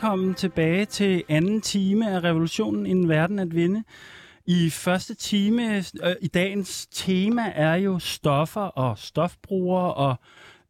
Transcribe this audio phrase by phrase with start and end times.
[0.00, 3.84] velkommen tilbage til anden time af Revolutionen en verden at vinde.
[4.46, 10.14] I første time, øh, i dagens tema er jo stoffer og stofbrugere, og,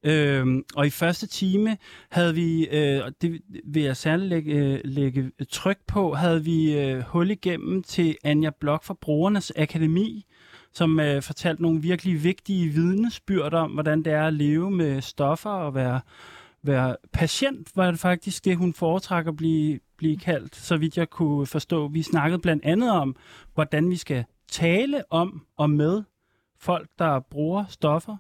[0.02, 0.46] øh,
[0.76, 1.76] og i første time
[2.10, 7.00] havde vi, øh, det vil jeg særligt lægge, øh, lægge tryk på, havde vi øh,
[7.00, 10.26] hul igennem til Anja Blok fra Brugernes Akademi,
[10.72, 15.50] som øh, fortalte nogle virkelig vigtige vidnesbyrd om, hvordan det er at leve med stoffer
[15.50, 16.00] og være
[16.62, 21.10] være patient, var det faktisk det, hun foretrækker at blive, blive kaldt, så vidt jeg
[21.10, 21.88] kunne forstå.
[21.88, 23.16] Vi snakkede blandt andet om,
[23.54, 26.02] hvordan vi skal tale om og med
[26.58, 28.16] folk, der bruger stoffer.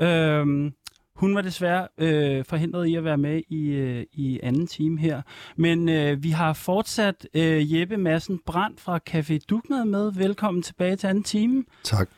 [0.00, 0.74] Øhm,
[1.14, 5.22] hun var desværre øh, forhindret i at være med i, øh, i anden time her.
[5.56, 10.12] Men øh, vi har fortsat øh, Jeppe Madsen Brandt fra Café Dugnad med.
[10.12, 11.64] Velkommen tilbage til anden time.
[11.82, 12.08] Tak.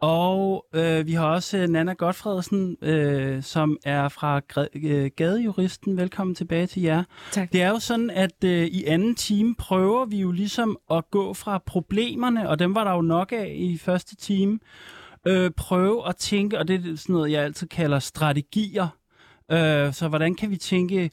[0.00, 4.40] Og øh, vi har også øh, Nana Godfredsen, øh, som er fra
[4.74, 5.96] øh, Gadejuristen.
[5.96, 7.04] Velkommen tilbage til jer.
[7.30, 7.52] Tak.
[7.52, 11.34] Det er jo sådan, at øh, i anden time prøver vi jo ligesom at gå
[11.34, 14.58] fra problemerne, og dem var der jo nok af i første time,
[15.26, 18.88] øh, prøve at tænke, og det er sådan noget, jeg altid kalder strategier.
[19.50, 21.10] Øh, så hvordan kan vi tænke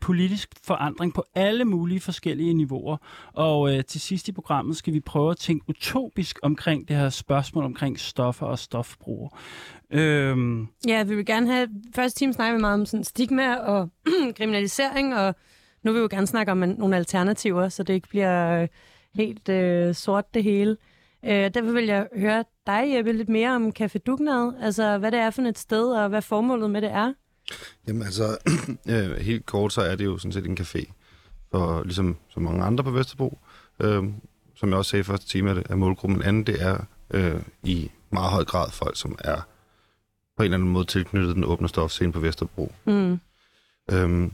[0.00, 2.96] politisk forandring på alle mulige forskellige niveauer.
[3.32, 7.08] Og øh, til sidst i programmet skal vi prøve at tænke utopisk omkring det her
[7.08, 9.32] spørgsmål omkring stoffer og stofbrug.
[9.90, 10.68] Øhm.
[10.86, 11.68] Ja, vi vil gerne have...
[11.94, 13.88] Første time snakker vi meget om sådan stigma og
[14.36, 15.34] kriminalisering, og
[15.82, 18.68] nu vil vi jo gerne snakke om nogle alternativer, så det ikke bliver øh,
[19.14, 20.76] helt øh, sort det hele.
[21.24, 24.52] Øh, derfor vil jeg høre dig, Jeppe, lidt mere om Café Dugnad.
[24.62, 27.12] Altså, hvad det er for et sted, og hvad formålet med det er.
[27.86, 28.38] Jamen altså,
[28.92, 30.92] øh, helt kort, så er det jo sådan set en café,
[31.50, 33.38] for ligesom så mange andre på Vesterbro.
[33.80, 34.04] Øh,
[34.58, 36.22] som jeg også sagde i første time af målgruppen.
[36.22, 36.78] anden, det er
[37.10, 39.40] øh, i meget høj grad folk, som er
[40.36, 42.72] på en eller anden måde tilknyttet den åbne stofscene på Vesterbro.
[42.84, 43.20] Mm.
[43.92, 44.32] Øhm,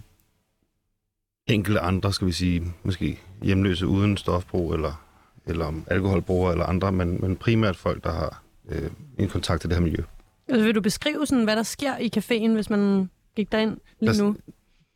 [1.47, 5.05] enkelte andre, skal vi sige, måske hjemløse uden stofbrug, eller,
[5.47, 9.77] eller alkoholbrugere eller andre, men, men primært folk, der har øh, en kontakt til det
[9.77, 10.05] her miljø.
[10.49, 14.23] Altså, vil du beskrive, sådan, hvad der sker i caféen, hvis man gik derind lige
[14.23, 14.37] nu?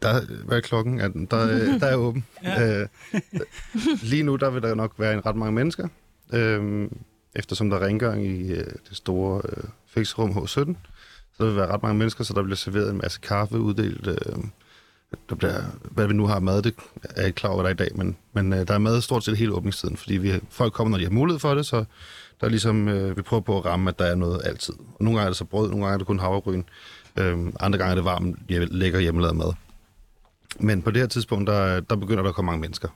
[0.02, 1.00] Der, hvad er klokken?
[1.00, 1.26] Er den?
[1.26, 1.46] Der,
[1.78, 2.24] der er åben.
[2.44, 2.80] ja.
[2.80, 2.88] øh,
[4.02, 5.88] lige nu der vil der nok være en ret mange mennesker,
[6.32, 6.88] øh,
[7.36, 10.74] eftersom der er rengøring i øh, det store øh, fixerum H17.
[11.32, 14.06] Så der vil være ret mange mennesker, så der bliver serveret en masse kaffe uddelt.
[14.06, 14.16] Øh,
[15.28, 17.74] der bliver, hvad vi nu har mad, det er jeg ikke klar over der i
[17.74, 20.90] dag, men, men øh, der er mad stort set hele åbningstiden, fordi vi, folk kommer,
[20.90, 21.84] når de har mulighed for det, så
[22.40, 24.74] der er ligesom, øh, vi prøver på at ramme, at der er noget altid.
[24.74, 26.62] Og nogle gange er det så brød, nogle gange er det kun havregryn.
[27.16, 29.52] Øh, andre gange er det varm, lækker hjemmelavet mad.
[30.60, 32.88] Men på det her tidspunkt, der, der begynder der at komme mange mennesker.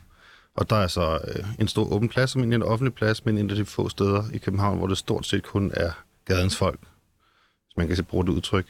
[0.55, 3.51] Og der er så øh, en stor åben plads, som en offentlig plads, men en
[3.51, 5.91] af de få steder i København, hvor det stort set kun er
[6.25, 8.67] gadens folk, hvis man kan bruge det udtryk,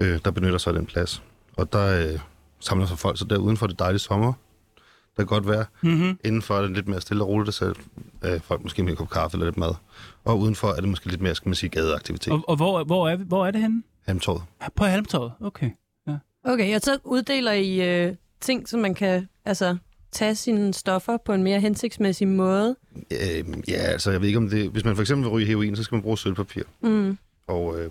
[0.00, 1.22] øh, der benytter sig af den plads.
[1.56, 2.18] Og der øh,
[2.60, 4.32] samler sig folk så der uden for det dejlige sommer,
[5.20, 5.64] kan godt være.
[5.82, 6.18] Mm-hmm.
[6.24, 7.74] Indenfor er det lidt mere stille og roligt, så
[8.24, 9.74] øh, folk måske med en kop kaffe eller lidt mad.
[10.24, 12.32] Og udenfor er det måske lidt mere, skal man sige, gadeaktivitet.
[12.32, 13.82] Og, og hvor, hvor, er, hvor er det henne?
[14.06, 14.42] Halmtorvet.
[14.76, 15.70] På Halmtorvet, okay.
[16.06, 16.16] Ja.
[16.44, 19.76] Okay, og så uddeler I øh, ting, som man kan altså,
[20.12, 22.76] tage sine stoffer på en mere hensigtsmæssig måde?
[22.96, 24.70] Øh, ja, altså jeg ved ikke om det...
[24.70, 26.62] Hvis man for eksempel vil ryge heroin, så skal man bruge sølvpapir.
[26.82, 27.18] Mm.
[27.46, 27.90] Og øh,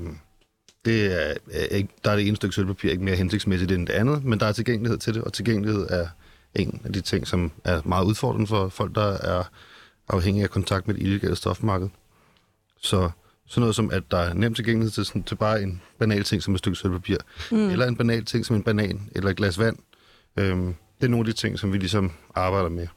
[0.86, 4.24] det er, er, der er det ene stykke sølvpapir ikke mere hensigtsmæssigt end det andet,
[4.24, 6.08] men der er tilgængelighed til det, og tilgængelighed er
[6.56, 9.44] en af de ting, som er meget udfordrende for folk, der er
[10.10, 11.90] afhængige af kontakt med et illegalt stofmarked.
[12.82, 13.10] Så
[13.48, 16.44] sådan noget som, at der er nem tilgængelighed til, sådan, til bare en banal ting
[16.44, 17.18] som et stykke sølvpapir,
[17.52, 17.70] mm.
[17.70, 19.78] eller en banal ting som en banan, eller et glas vand.
[20.38, 22.88] Øhm, det er nogle af de ting, som vi ligesom arbejder med.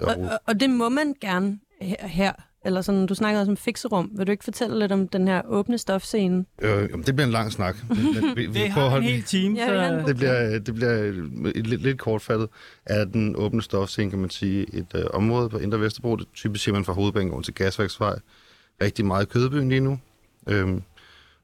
[0.00, 1.58] Og, og, og det må man gerne
[2.00, 2.32] her,
[2.66, 4.10] eller sådan, du snakker også om fikserum.
[4.12, 6.44] Vil du ikke fortælle lidt om den her åbne stofscene?
[6.62, 7.76] Øh, det bliver en lang snak.
[8.36, 9.58] vi, vi det har en hel time.
[9.58, 11.12] Ja, det, bliver, det bliver
[11.54, 12.48] lidt, lidt kortfattet.
[12.86, 16.16] Er den åbne stofscene, kan man sige, et øh, område på Indre Vesterbro.
[16.16, 18.18] Det typisk siger man fra Hovedbanegården til Gasværksvej.
[18.82, 19.98] Rigtig meget kødbyen lige nu.
[20.48, 20.82] Øhm,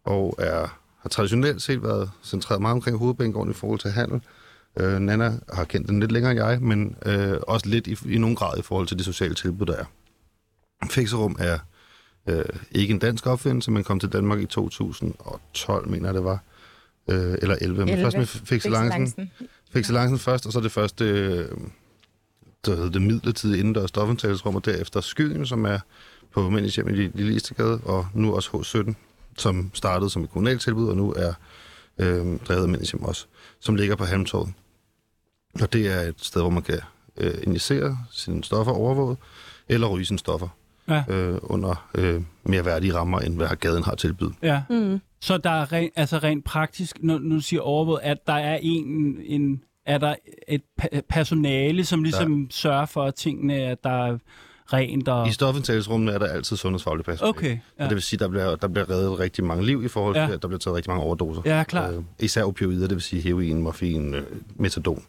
[0.05, 4.21] og er, har traditionelt set været centreret meget omkring Hovedbanegården i forhold til handel.
[4.81, 8.19] Øh, Nana har kendt den lidt længere end jeg, men øh, også lidt i, i
[8.19, 9.85] nogen grad i forhold til de sociale tilbud, der er.
[10.91, 11.59] Fixerum er
[12.27, 16.39] øh, ikke en dansk opfindelse, men kom til Danmark i 2012, mener jeg det var.
[17.09, 19.31] Øh, eller 11, men først med Fixelancen.
[19.73, 21.49] Fixelancen først, og så det første, øh,
[22.67, 25.79] der hedder det midlertidige indendørs stofindtagelsesrum, og derefter Skyen, som er
[26.33, 28.95] på Mændighjem i Lille Istegade, og nu også H17,
[29.39, 31.33] som startede som et kommunalt tilbud, og nu er
[31.99, 33.27] øh, drevet af Mændighjem også,
[33.61, 34.53] som ligger på Halmtorvet.
[35.61, 36.81] Og det er et sted, hvor man kan
[37.17, 39.19] øh, injicere sine stoffer overvåget,
[39.69, 40.49] eller ryge sine stoffer
[40.89, 41.03] ja.
[41.09, 44.33] øh, under øh, mere værdige rammer, end hvad gaden har tilbydet.
[44.43, 44.63] Ja.
[44.71, 45.01] Mm.
[45.21, 49.17] Så der er rent, altså rent praktisk, når, du siger overvåget, at der er en,
[49.25, 50.15] en er der
[50.49, 50.63] et
[51.09, 54.19] personale, som ligesom sørger for, at tingene, at der er
[54.73, 55.29] rent og...
[55.29, 57.29] I stofindtagelsesrummene er der altid sundhedsfaglig personale.
[57.29, 57.59] Okay, Ja.
[57.79, 57.85] ja.
[57.85, 60.15] Og det vil sige, at der bliver, der bliver reddet rigtig mange liv i forhold
[60.15, 60.27] til, Ja.
[60.29, 60.35] ja.
[60.35, 61.43] at der bliver taget rigtig mange overdoser.
[61.45, 61.95] Ja, klart.
[61.95, 64.23] Øh, især opioider, det vil sige heroin, morfin, øh,
[64.57, 65.03] metadon,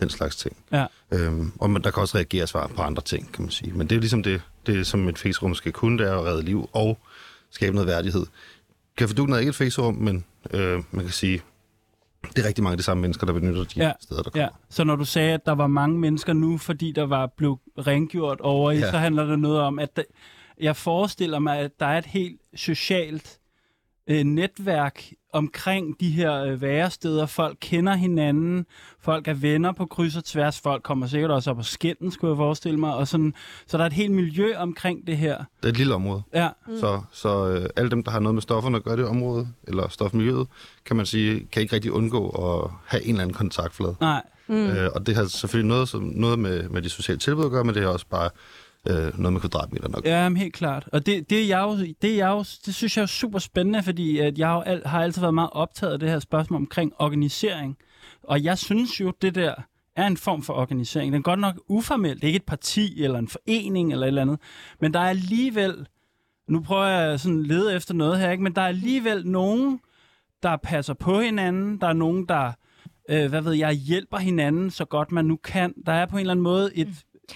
[0.00, 0.56] den slags ting.
[0.72, 0.86] Ja.
[1.12, 3.72] Øhm, og man, der kan også reageres på andre ting, kan man sige.
[3.72, 6.42] Men det er ligesom det, det som et fixerum skal kunne, det er at redde
[6.42, 6.98] liv og
[7.50, 8.26] skabe noget værdighed.
[9.00, 10.24] Café er ikke et fixerum, men
[10.54, 11.42] øh, man kan sige,
[12.36, 13.92] det er rigtig mange af de samme mennesker, der benytter de Ja.
[14.00, 14.42] steder, der kommer.
[14.44, 17.58] Ja, så når du sagde, at der var mange mennesker nu, fordi der var blevet
[17.78, 18.78] rengjort over i.
[18.78, 18.90] Ja.
[18.90, 20.02] så handler det noget om, at der,
[20.60, 23.38] jeg forestiller mig, at der er et helt socialt
[24.08, 25.02] øh, netværk
[25.32, 27.26] omkring de her øh, væresteder.
[27.26, 28.66] Folk kender hinanden,
[29.00, 32.30] folk er venner på kryds og tværs, folk kommer sikkert også op og skændes, skulle
[32.30, 33.34] jeg forestille mig, og sådan,
[33.66, 35.36] så der er et helt miljø omkring det her.
[35.36, 36.22] Det er et lille område.
[36.34, 36.76] Ja, Mm.
[36.80, 39.48] Så, så øh, alle dem, der har noget med stofferne at gøre i det område,
[39.64, 40.46] eller stofmiljøet,
[40.86, 43.96] kan man sige, kan ikke rigtig undgå at have en eller anden kontaktflade.
[44.00, 44.66] nej, Mm.
[44.66, 47.64] Øh, og det har selvfølgelig noget, som, noget med, med de sociale tilbud at gøre,
[47.64, 48.30] men det har også bare
[48.86, 50.04] øh, noget med kvadratmeter nok.
[50.04, 50.88] Ja, men helt klart.
[50.92, 53.38] Og det, det, er jeg jo, det, er jeg jo, det synes jeg er super
[53.38, 56.56] spændende, fordi at jeg jo al, har altid været meget optaget af det her spørgsmål
[56.56, 57.76] omkring organisering.
[58.22, 59.54] Og jeg synes jo, det der
[59.96, 61.12] er en form for organisering.
[61.12, 62.16] Den er godt nok uformel.
[62.16, 64.38] Det er ikke et parti eller en forening eller et eller andet.
[64.80, 65.86] Men der er alligevel,
[66.48, 68.42] nu prøver jeg sådan at lede efter noget her, ikke?
[68.42, 69.80] men der er alligevel nogen,
[70.42, 71.80] der passer på hinanden.
[71.80, 72.52] Der er nogen, der
[73.08, 75.74] øh, hvad ved jeg, hjælper hinanden så godt man nu kan.
[75.86, 76.88] Der er på en eller anden måde et,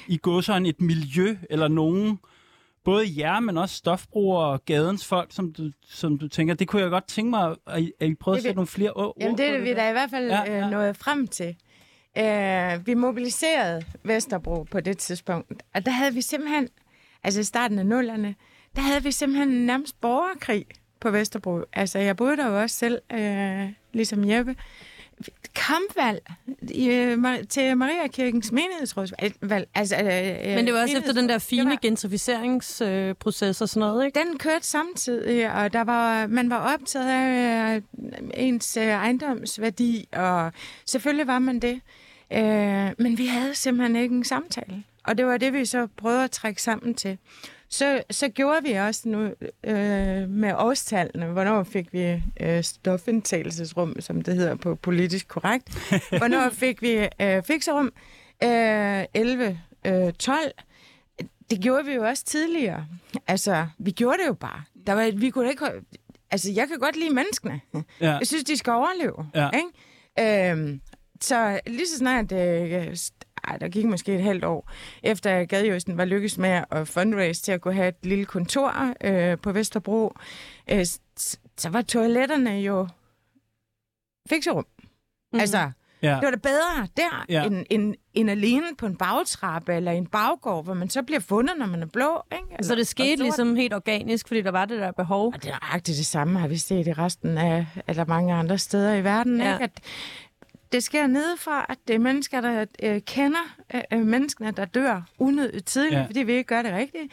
[0.09, 2.19] i godsøjne et miljø, eller nogen,
[2.85, 6.83] både jer, men også stofbrugere og gadens folk, som du, som du tænker, det kunne
[6.83, 9.39] jeg godt tænke mig, at I, at I prøvede at sætte nogle flere ord Jamen,
[9.39, 9.75] det er vi der.
[9.75, 10.65] da i hvert fald Ja, ja, ja.
[10.65, 11.56] Øh, nået frem til.
[12.19, 16.69] Uh, vi mobiliserede Vesterbro på det tidspunkt, og der havde vi simpelthen,
[17.25, 18.35] altså i starten af nullerne,
[18.77, 20.67] der havde vi simpelthen nærmest borgerkrig
[21.00, 21.61] på Vesterbro.
[21.73, 24.56] Altså, jeg boede der jo også selv, uh, ligesom Jeppe.
[25.55, 26.23] Kampvalg
[26.71, 29.69] i, øh, til Mariakirkens menighedsrådsvalg.
[29.75, 34.07] Altså, uh, Men det var også efter den der fine var- gentrificeringsproces og sådan noget,
[34.07, 34.19] ikke?
[34.19, 37.83] den kørte samtidig, og der var, man var optaget af øh,
[38.35, 40.53] ens øh, ejendomsværdi, og
[40.87, 41.81] selvfølgelig var man det.
[42.33, 44.85] Øh, men vi havde simpelthen ikke en samtale.
[45.05, 47.19] Og det var det, vi så prøvede at trække sammen til.
[47.73, 49.35] Så, så gjorde vi også nu
[49.65, 51.27] øh, med årstallene.
[51.27, 55.93] Hvornår fik vi øh, stofindtagelsesrum, som det hedder på politisk korrekt?
[56.19, 57.93] Hvornår fik vi øh, fikserum?
[58.43, 60.53] Øh, 11, øh, 12
[61.51, 62.87] det gjorde vi jo også tidligere.
[63.27, 64.63] Altså, vi gjorde det jo bare.
[64.87, 65.67] Der var, vi kunne ikke...
[66.31, 67.61] Altså, jeg kan godt lide menneskene.
[68.01, 68.17] Ja.
[68.17, 69.31] Jeg synes, de skal overleve.
[69.35, 69.51] Ja.
[69.51, 70.51] Ikke?
[70.51, 70.81] Øhm,
[71.21, 72.33] så lige så snart...
[72.33, 72.97] Øh,
[73.49, 74.71] ej, der gik måske et halvt år,
[75.03, 79.39] efter Gadejosten var lykkes med at fundraise til at kunne have et lille kontor øh,
[79.39, 80.15] på Vesterbro,
[80.71, 80.85] øh,
[81.56, 82.89] så var toiletterne jo
[84.29, 84.67] fikserum.
[84.79, 85.41] Mm-hmm.
[85.41, 85.71] Altså,
[86.03, 86.09] Ja.
[86.15, 87.44] det var da bedre der, Ja.
[87.44, 91.59] end, end, end alene på en bagtrappe eller en baggård, hvor man så bliver fundet,
[91.59, 92.23] når man er blå.
[92.33, 92.44] Ikke?
[92.50, 93.19] Eller, Så det skete sort.
[93.19, 95.27] ligesom helt organisk, fordi der var det der behov.
[95.35, 98.59] Og det er nøjagtigt det samme, har vi set i resten af, eller mange andre
[98.59, 99.41] steder i verden.
[99.41, 99.53] Ja.
[99.53, 99.65] Ikke?
[99.65, 99.81] At
[100.73, 105.03] det sker nedefra, at det er mennesker, der øh, kender øh, øh, menneskene, der dør
[105.19, 106.06] unødigt tidligt, Ja.
[106.06, 107.05] fordi vi ikke gør det rigtigt.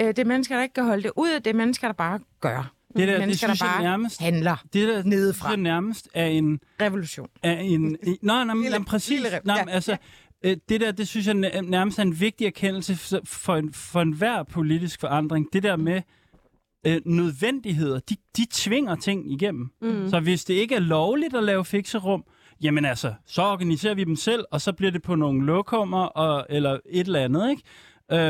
[0.00, 1.40] Øh, det er mennesker, der ikke kan holde det ud.
[1.44, 2.72] Det er mennesker, der bare gør.
[2.96, 4.56] Det der, det mennesker, synes der jeg bare nærmest, handler.
[4.72, 5.48] det der Nedefra.
[5.48, 7.28] jeg nærmest er en, Revolution.
[7.42, 9.96] er en, i- nej, nej, nej, præcis, lille rem- nej, ja, altså,
[10.44, 13.72] øh, det der, det synes jeg næ- nærmest er en vigtig erkendelse for- for, en,
[13.72, 15.46] for enhver politisk forandring.
[15.52, 16.02] Det der med
[16.86, 19.68] øh, nødvendigheder, de, de tvinger ting igennem.
[19.82, 20.08] Mm.
[20.10, 22.24] Så hvis det ikke er lovligt at lave fikserum,
[22.62, 26.46] jamen altså, så organiserer vi dem selv, og så bliver det på nogle lokummer, og,
[26.50, 27.62] eller et eller andet, ikke?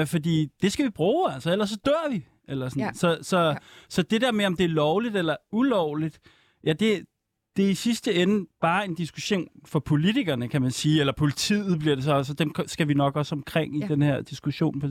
[0.00, 2.24] Øh, fordi det skal vi bruge, altså, ellers så dør vi.
[2.48, 2.82] Eller sådan.
[2.82, 2.90] Ja.
[2.94, 3.54] Så, så, ja.
[3.88, 6.18] så det der med, om det er lovligt eller ulovligt,
[6.64, 7.00] ja, det,
[7.56, 11.78] det er i sidste ende bare en diskussion for politikerne, kan man sige, eller politiet
[11.78, 13.86] bliver det så også, dem skal vi nok også omkring i Ja.
[13.88, 14.82] den her diskussion.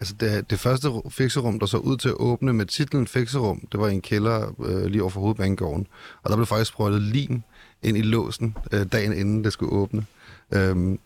[0.00, 3.68] Altså det, det første ru- fikserum, der så ud til at åbne med titlen Fikserum,
[3.72, 5.86] det var i en kælder øh, lige over for hovedbanegården.
[6.22, 7.42] Og der blev faktisk sprøjtet lim
[7.82, 10.06] ind i låsen øh, dagen inden det skulle åbne.
[10.54, 10.98] Øhm,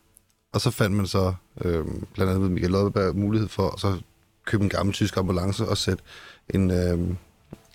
[0.52, 3.98] og så fandt man så øhm, blandt andet med Michael Lodberg mulighed for at så
[4.44, 6.02] købe en gammel tysk ambulance og sætte
[6.54, 7.16] en, øhm,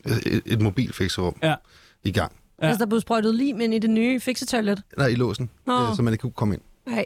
[0.05, 1.55] et, et mobil fikserum Ja.
[2.03, 2.31] i gang.
[2.61, 2.67] Ja.
[2.67, 4.81] Altså, der blev sprøjtet lim ind i det nye fiksetoilet.
[4.97, 5.73] Nej, i låsen, Nå.
[5.89, 6.61] øh, så man ikke kunne komme ind.
[6.85, 7.05] Nej.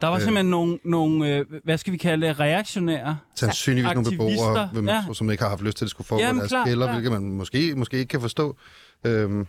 [0.00, 0.20] Der var Øh.
[0.20, 3.18] simpelthen nogle, nogle øh, hvad skal vi kalde reaktionære.
[3.34, 5.04] Sandsynligvis nogle Aktivister, beboere, hvem, ja.
[5.12, 6.94] som ikke har haft lyst til, at det skulle foregå Jamen, deres kælder, klart.
[6.94, 8.56] hvilket man måske, måske ikke kan forstå.
[9.04, 9.46] Øhm,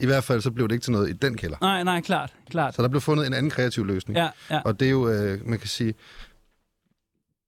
[0.00, 1.56] I hvert fald så blev det ikke til noget i den kælder.
[1.60, 2.74] Nej, nej, klart, klart.
[2.74, 4.18] Så der blev fundet en anden kreativ løsning.
[4.18, 4.60] Ja, ja.
[4.64, 5.94] Og det er jo, øh, man kan sige,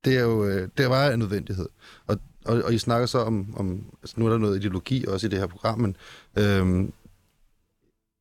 [0.04, 1.68] det er jo, øh, det var en nødvendighed.
[2.06, 5.26] Og, og, og I snakker så om, om altså nu er der noget ideologi også
[5.26, 5.96] i det her program, men
[6.36, 6.92] øhm,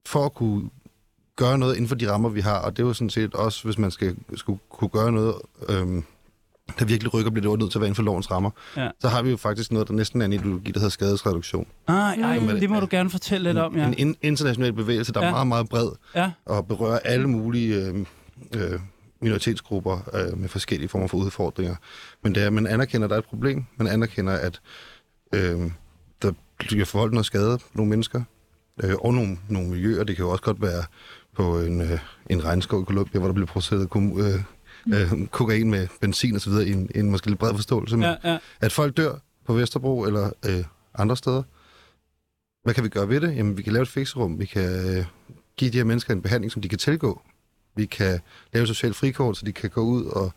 [0.06, 0.70] for at kunne
[1.36, 3.64] gøre noget inden for de rammer, vi har, og det er jo sådan set også,
[3.64, 5.36] hvis man skal skulle kunne gøre noget,
[5.70, 6.04] øhm,
[6.80, 8.50] der virkelig rykker, bliver det nødt til at være inden for lovens rammer.
[8.78, 8.90] Ja.
[9.00, 11.68] Så har vi jo faktisk noget, der næsten er en ideologi, der hedder skadesreduktion.
[11.88, 12.48] Ah, ej, Mm.
[12.48, 13.88] det må du gerne fortælle lidt om, ja.
[13.88, 15.28] En in- international bevægelse, der ja.
[15.28, 18.06] Er meget, meget bred, Ja, og berører alle mulige øh,
[18.56, 18.80] øh,
[19.22, 21.76] minoritetsgrupper øh, med forskellige former for udfordringer.
[22.24, 23.66] Men det er, at man anerkender, at der er et problem.
[23.78, 24.62] Man anerkender, at
[25.34, 25.60] øh,
[26.22, 28.22] der bliver forholdt noget skade på nogle mennesker
[28.84, 30.04] øh, og nogle, nogle miljøer.
[30.04, 30.84] Det kan jo også godt være
[31.36, 32.00] på en, øh,
[32.30, 34.42] en regnskov i Colombia, hvor der bliver produceret kom, øh,
[34.94, 36.52] øh, kokain med benzin osv.
[36.52, 37.98] i en, en måske lidt bred forståelse.
[37.98, 38.38] Men ja, ja.
[38.62, 39.16] at folk dør
[39.46, 41.44] på Vesterbro eller øh, andre steder.
[42.64, 43.36] Hvad kan vi gøre ved det?
[43.36, 44.40] Jamen, vi kan lave et fikserum.
[44.40, 45.06] Vi kan øh,
[45.58, 47.22] give de her mennesker en behandling, som de kan tilgå.
[47.76, 48.20] Vi kan
[48.54, 50.32] lave et socialt frikort, så de kan gå ud og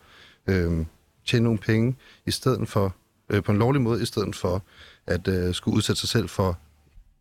[0.47, 0.87] øh,
[1.27, 2.95] tjene nogle penge i stedet for
[3.31, 4.63] øh, på en lovlig måde, i stedet for
[5.07, 6.59] at øh, skulle udsætte sig selv for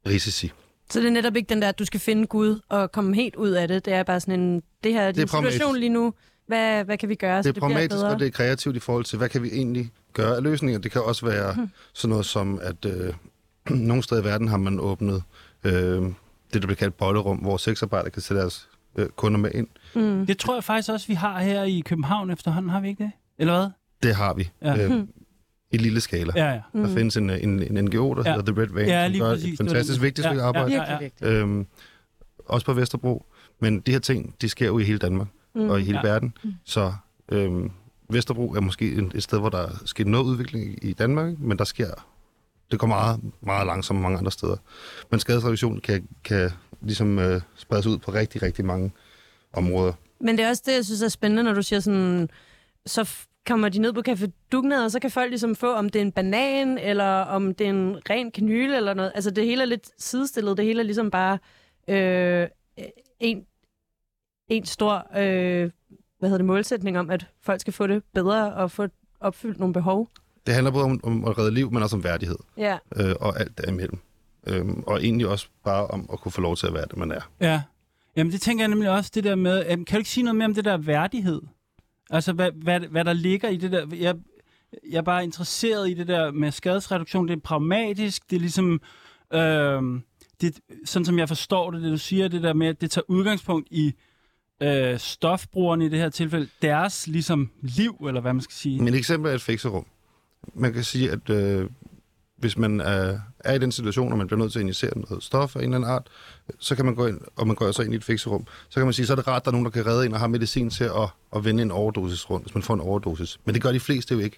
[0.08, 0.52] risici.
[0.90, 3.36] Så det er netop ikke den der, at du skal finde Gud og komme helt
[3.36, 3.86] ud af det.
[3.86, 6.14] Det er bare sådan en, det her er din situation lige nu.
[6.52, 8.10] Hvad, hvad kan vi gøre, Det så er det bliver pragmatisk, bedre?
[8.14, 10.80] og det er kreativt i forhold til, hvad kan vi egentlig gøre af løsninger.
[10.80, 11.70] Det kan også være Hmm.
[11.94, 13.14] sådan noget som, at øh,
[13.88, 15.24] nogle steder i verden har man åbnet
[15.64, 16.14] øh, det,
[16.54, 19.68] der bliver kaldt bollerum, hvor sexarbejdere kan sætte deres øh, kunder med ind.
[19.96, 20.26] Mm.
[20.26, 23.12] Det tror jeg faktisk også, vi har her i København efterhånden, har vi ikke det?
[23.40, 23.70] Eller hvad?
[24.04, 24.50] Det har vi.
[24.62, 24.86] Ja.
[24.86, 25.04] Øh,
[25.72, 26.34] I lille skala.
[26.36, 26.62] Ja, ja.
[26.74, 28.36] Der findes en, en, en NGO, der Ja.
[28.36, 29.46] hedder The Red Vein, Ja, som gør præcis.
[29.46, 30.04] et Det fantastisk det.
[30.04, 30.72] vigtigt Ja, stykke ja, arbejde.
[30.72, 30.78] ja.
[30.80, 31.32] Virkelig vigtigt.
[31.32, 31.66] Øhm,
[32.46, 33.26] også på Vesterbro.
[33.60, 35.70] Men de her ting, de sker jo i hele Danmark Mm.
[35.70, 36.08] og i hele Ja.
[36.08, 36.34] verden.
[36.64, 36.94] Så
[37.30, 37.72] øhm,
[38.10, 41.64] Vesterbro er måske et, sted, hvor der er sket noget udvikling i- Danmark, men der
[41.64, 41.88] sker...
[42.72, 44.56] Det går meget, meget langsomt mange andre steder.
[45.12, 48.92] Men skadesreduktion kan, kan ligesom øh, spredes ud på rigtig, rigtig mange
[49.54, 49.94] områder.
[50.20, 52.30] Men det er også det, jeg synes er spændende, når du siger sådan,
[52.86, 53.10] så
[53.48, 56.06] kommer de ned på Café Dugnad, og så kan folk ligesom få, om det er
[56.06, 59.12] en banan, eller om det er en ren kanyle, eller noget.
[59.16, 60.58] Altså det hele er lidt sidestillet.
[60.58, 61.38] Det hele er ligesom bare
[61.88, 62.48] øh,
[63.20, 63.46] en,
[64.52, 65.72] en stor øh,
[66.20, 68.88] hvad hedder det, målsætning om, at folk skal få det bedre og få
[69.20, 70.10] opfyldt nogle behov.
[70.46, 72.78] Det handler både om, om at redde liv, men også om værdighed Ja.
[72.96, 74.00] øh, og alt derimellem.
[74.48, 77.12] Øhm, og egentlig også bare om at kunne få lov til at være det, man
[77.12, 77.32] er.
[77.42, 77.62] Ja.
[78.16, 79.66] Jamen, det tænker jeg nemlig også, det der med...
[79.72, 81.42] Øhm, kan du ikke sige noget mere om det der værdighed?
[82.10, 83.88] Altså, hvad, hvad, hvad der ligger i det der...
[83.96, 84.16] Jeg,
[84.92, 87.28] jeg er bare interesseret i det der med skadesreduktion.
[87.28, 88.30] Det er pragmatisk.
[88.30, 88.82] Det er ligesom...
[89.34, 90.04] Øhm,
[90.42, 93.06] det, sådan som jeg forstår det, det du siger, det der med, at det tager
[93.08, 93.94] udgangspunkt i øh,
[94.62, 98.80] øh, stofbrugerne i det her tilfælde, deres ligesom liv, eller hvad man skal sige.
[98.80, 99.86] Men et eksempel er et fikserum.
[100.54, 101.70] Man kan sige, at øh,
[102.38, 105.24] hvis man er, er i den situation, og man bliver nødt til at injicere noget
[105.24, 106.08] stof af en eller anden art,
[106.60, 108.86] så kan man gå ind, og man går så ind i et fikserum, så kan
[108.86, 110.20] man sige, så er det rart, at der er nogen, der kan redde en og
[110.20, 113.40] har medicin til at, at vende en overdosis rundt, hvis man får en overdosis.
[113.46, 114.38] Men det gør de fleste jo ikke.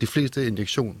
[0.00, 0.96] De fleste injektion,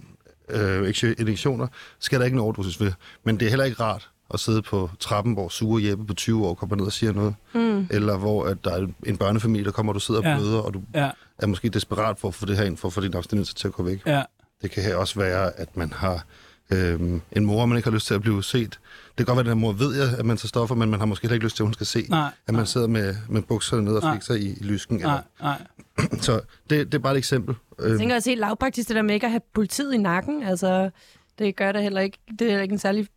[0.48, 1.66] øh, injektioner
[1.98, 2.92] skal der ikke en overdosis ved.
[3.24, 6.46] Men det er heller ikke rart at sidde på trappen, hvor sure Jeppe på 20
[6.46, 7.34] år kommer ned og siger noget.
[7.54, 7.86] Mm.
[7.90, 10.36] Eller hvor at der er en børnefamilie, der kommer, og du sidder og Ja.
[10.38, 12.94] bløder, og du Ja, er måske desperat for at få det her ind, for at
[12.94, 14.02] få din abstinenser til at gå væk.
[14.06, 14.22] ja,
[14.62, 16.24] Det kan her også være, at man har
[16.70, 18.70] øhm, en mor, man ikke har lyst til at blive set.
[19.18, 20.98] Det kan godt være, at den mor ved, jeg, at man tager stoffer, men man
[21.00, 23.14] har måske heller ikke lyst til, at hun skal se, nej, at man sidder med,
[23.28, 24.14] med bukserne ned og Nej.
[24.14, 24.96] fikser i, i lysken.
[24.96, 25.62] nej, nej.
[25.98, 27.54] Eller, så det, det er bare et eksempel.
[27.78, 30.42] Jeg Øhm, tænker også helt lavpraktisk, det der med ikke at have politiet i nakken.
[30.42, 30.90] Altså,
[31.38, 32.18] det gør det heller ikke.
[32.38, 33.08] Det er ikke en særlig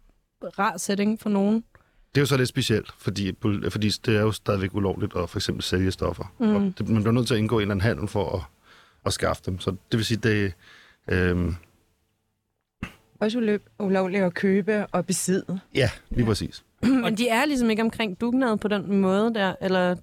[0.59, 1.63] rar setting for nogen.
[2.15, 3.35] det er jo så lidt specielt, fordi,
[3.69, 6.33] fordi det er jo stadigvæk ulovligt at for eksempel sælge stoffer.
[6.39, 6.55] Mm.
[6.55, 8.41] Og det, man bliver nødt til at indgå i en eller anden handel for at,
[9.05, 9.59] at skaffe dem.
[9.59, 10.53] Så det vil sige, det
[11.07, 11.55] øhm,
[13.19, 15.59] Også uløb, ulovligt at købe og besidde.
[15.75, 16.63] ja, lige præcis.
[17.03, 19.95] Men de er ligesom ikke omkring dugnad på den måde der, eller...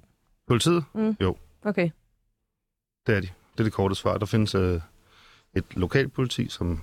[0.46, 0.84] Politiet,
[1.64, 1.90] Okay.
[3.06, 3.28] Det er de.
[3.52, 4.18] Det er det korte svar.
[4.18, 4.80] Der findes øh,
[5.54, 6.82] et lokalt politi, som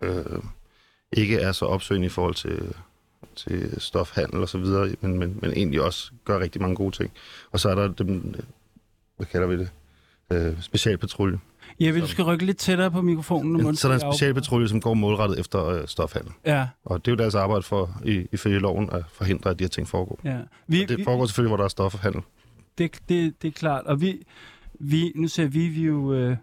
[0.00, 0.24] øh,
[1.12, 2.74] ikke er så opsøgende i forhold til,
[3.36, 7.10] til stofhandel og så videre, men, men, men egentlig også gør rigtig mange gode ting.
[7.50, 8.34] Og så er der dem,
[9.16, 9.70] hvad kalder vi det,
[10.32, 11.38] øh, specialpatrulje.
[11.80, 13.60] Jeg vil, du skal rykke lidt tættere på mikrofonen.
[13.60, 14.16] du Så er der en ikke afbryde.
[14.18, 16.32] specialpatrulje, som går målrettet efter øh, stofhandel.
[16.46, 19.64] Ja, Og det er jo deres arbejde for, i, ifølge loven, at forhindre, at de
[19.64, 20.20] her ting foregår.
[20.24, 20.38] ja.
[20.66, 22.22] Vi, Og det vi, foregår selvfølgelig, hvor der er stofhandel.
[22.78, 23.84] det, det, det er klart.
[23.86, 24.22] Og vi,
[24.80, 26.14] vi nu ser vi, vi jo...
[26.14, 26.36] Øh,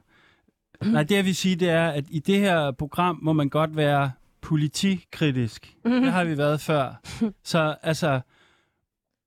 [0.86, 3.76] nej, det jeg vil sige, det er, at i det her program må man godt
[3.76, 4.12] være
[4.48, 5.76] politikritisk.
[5.86, 6.02] Mhm.
[6.02, 7.02] Det har vi været før.
[7.44, 8.20] Så altså,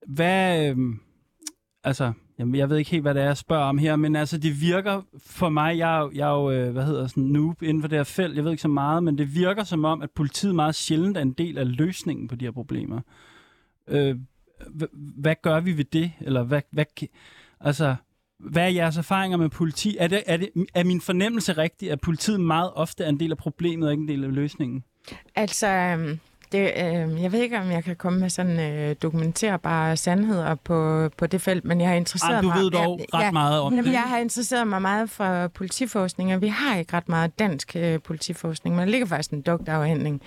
[0.06, 0.70] hvad...
[0.70, 0.76] Øh,
[1.84, 4.38] altså, jamen, jeg ved ikke helt, hvad det er, jeg spørger om her, men altså,
[4.38, 7.62] det virker for mig, jeg er, jo- jeg er jo, øh, hvad hedder sådan, noob
[7.62, 10.02] inden for det her felt, jeg ved ikke så meget, men det virker som om,
[10.02, 13.00] at politiet meget sjældent er en del af løsningen på de her problemer.
[13.88, 14.16] Øh,
[14.80, 14.84] h-
[15.20, 16.12] hvad gør vi ved det?
[16.20, 16.84] Eller hvad, hvad,
[17.60, 17.94] altså,
[18.38, 19.96] hvad er jeres erfaringer med politi?
[19.98, 23.30] Er, det, er, det, er min fornemmelse rigtig, at politiet meget ofte er en del
[23.30, 24.84] af problemet og ikke en del af løsningen?
[25.36, 26.20] Altså, øhm,
[26.52, 31.08] det, øh, jeg ved ikke, om jeg kan komme med sådan øh, dokumenterbare sandheder på,
[31.16, 32.56] på det felt, men jeg har interesseret Ej, du mig...
[32.56, 33.92] ved dog ja, ret ja, meget om Jamen, det.
[33.92, 38.00] Jeg har interesseret mig meget for politiforskning, og vi har ikke ret meget dansk øh,
[38.02, 40.22] politiforskning, men der ligger faktisk en doktorafhandling,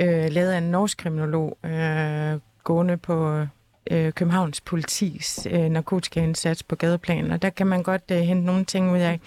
[0.00, 3.46] øh, lavet af en norsk kriminolog, øh, gående på
[3.90, 8.64] øh, Københavns politis øh, narkotikaindsats på gadeplan, og der kan man godt øh, hente nogle
[8.64, 9.20] ting ud af.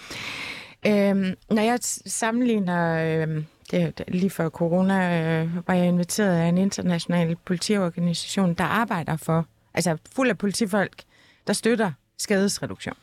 [0.86, 3.06] Øh, når jeg sammenligner...
[3.28, 9.18] Øh, det, lige før corona øh, var jeg inviteret af en international politiorganisation, der arbejder
[9.18, 11.04] for, altså fuld af politifolk,
[11.48, 12.96] der støtter skadesreduktion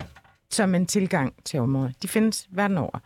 [0.50, 2.02] som en tilgang til området.
[2.02, 2.98] De findes verden over.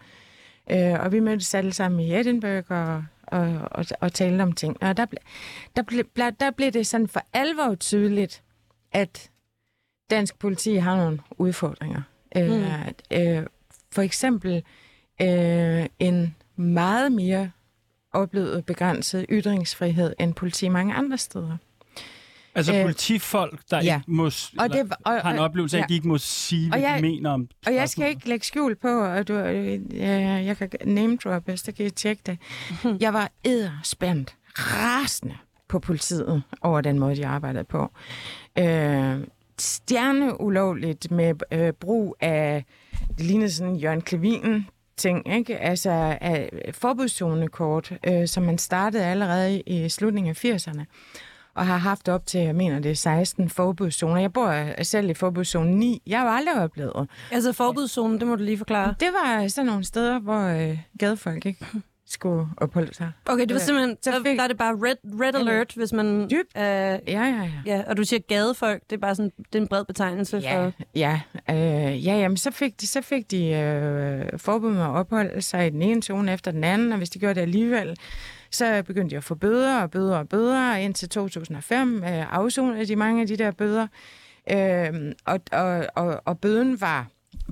[0.70, 4.82] Øh, og vi mødtes alle sammen i Edinburgh og, og, og, og talte om ting.
[4.82, 5.18] Og der, ble,
[5.76, 8.42] der, ble, der blev det sådan for alvor tydeligt,
[8.92, 9.30] at
[10.10, 12.02] dansk politi har nogle udfordringer.
[12.36, 12.40] Mm.
[12.40, 13.46] Øh, øh,
[13.90, 14.62] for eksempel
[15.20, 17.50] øh, en meget mere
[18.12, 21.56] oplevet begrænset ytringsfrihed end politi mange andre steder.
[22.54, 23.96] Altså Øh, politifolk, der ja.
[23.96, 24.24] ikke må,
[24.58, 25.84] Og det, og, har en oplevelse af, ja.
[25.84, 28.46] at de ikke må sige, hvad jeg- de mener om Og jeg skal ikke lægge
[28.46, 32.38] skjul på, at du, øh, jeg, jeg kan name droppe, så kan I tjekke det.
[33.00, 35.34] Jeg var edderspændt, rasende
[35.68, 37.90] på politiet over den måde, de arbejdede på.
[38.58, 39.16] Øh,
[39.58, 42.64] stjerneulovligt med øh, brug af,
[43.18, 44.66] det lignede sådan Jørgen Klevinen,
[44.96, 45.58] ting, ikke?
[45.58, 46.18] Altså
[46.72, 50.84] forbudszonekort, øh, som man startede allerede i slutningen af 80'erne
[51.54, 54.20] og har haft op til, jeg mener, det er 16 forbudszoner.
[54.20, 56.02] Jeg bor selv i forbudszone 9.
[56.06, 57.08] Jeg har jo aldrig oplevet.
[57.30, 58.94] Altså forbudszonen, det må du lige forklare.
[59.00, 61.66] Det var sådan nogle steder, hvor øh, gadefolk ikke
[62.12, 63.10] skulle opholde sig.
[63.26, 66.30] Okay, det var simpelthen, Så fik- der er det bare red, red alert, hvis man...
[66.30, 66.56] Dybt.
[66.56, 67.50] Øh, Ja, ja, ja.
[67.66, 70.64] ja, og du siger gadefolk, det er bare sådan, det er en bred betegnelse Ja,
[70.66, 70.72] for...
[70.94, 75.42] ja, øh, ja jamen, så fik de, så fik de øh, forbud med at opholde
[75.42, 77.96] sig i den ene zone efter den anden, og hvis de gjorde det alligevel,
[78.50, 82.86] så begyndte de at få bøder og bøder og bøder, og indtil 2005 øh, afsonede
[82.86, 83.86] de mange af de der bøder.
[84.50, 87.06] Øh, og, og, og, og bøden var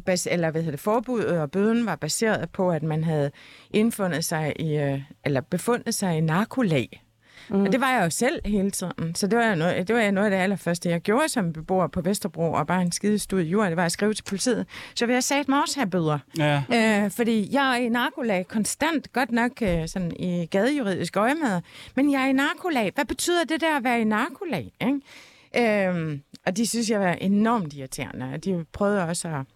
[0.06, 3.30] bas, eller hvad hedder det, forbuddet og bøden var baseret på, at man havde
[3.70, 7.02] indfundet sig i, øh, eller befundet sig i narkolag.
[7.50, 7.62] Mm.
[7.62, 9.14] Og det var jeg jo selv hele tiden.
[9.14, 12.00] Så det var, noget, det var noget af det allerførste, jeg gjorde som beboer på
[12.00, 14.66] Vesterbro, og bare en skide stud jord, det var at skrive til politiet.
[14.94, 16.18] Så vil jeg sagt mig også have bøder.
[16.38, 16.62] Ja.
[17.04, 21.60] Øh, fordi jeg er i narkolag konstant, godt nok øh, sådan i gadejuridisk øjemed,
[21.96, 22.92] men jeg er i narkolag.
[22.94, 24.72] Hvad betyder det der at være i narkolag?
[24.80, 25.88] Ikke?
[25.88, 29.46] Øh, og de synes, jeg var enormt irriterende, og de prøvede også at...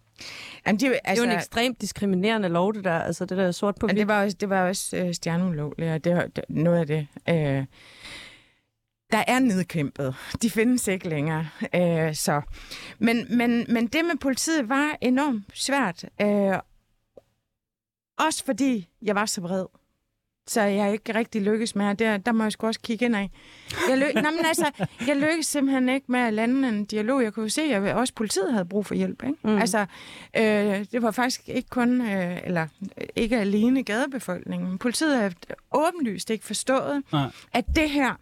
[0.67, 3.53] Jamen, de, Det er altså, jo en ekstremt diskriminerende lov, det der, altså det der
[3.53, 3.99] sort på hvidt.
[3.99, 7.07] det var også, det var også øh, stjerneulovligt, og det var det, noget af det.
[7.29, 7.65] Øh,
[9.13, 10.15] der er nedkæmpet.
[10.43, 11.49] De findes ikke længere.
[11.75, 12.43] Øh, så.
[12.99, 16.05] Men, men, men det med politiet var enormt svært.
[16.21, 16.59] Øh,
[18.19, 19.67] også fordi jeg var så vred.
[20.47, 23.17] Så jeg ikke rigtig lykkes med, og der, der må jeg sgu også kigge ind
[23.17, 23.31] af.
[23.89, 24.71] Jeg, ly- Nå, men altså,
[25.07, 27.23] jeg lykkedes simpelthen ikke med at lande en dialog.
[27.23, 29.23] Jeg kunne se, at også politiet havde brug for hjælp.
[29.23, 29.37] Ikke?
[29.43, 29.51] Mm.
[29.51, 29.59] Mm.
[29.59, 29.87] Altså,
[30.37, 30.45] øh,
[30.93, 32.67] det var faktisk ikke kun, øh, eller
[33.01, 34.69] øh, ikke alene gadebefolkningen.
[34.69, 35.35] men Politiet havde
[35.73, 37.31] åbenlyst ikke forstået, Nej.
[37.53, 38.15] at det her,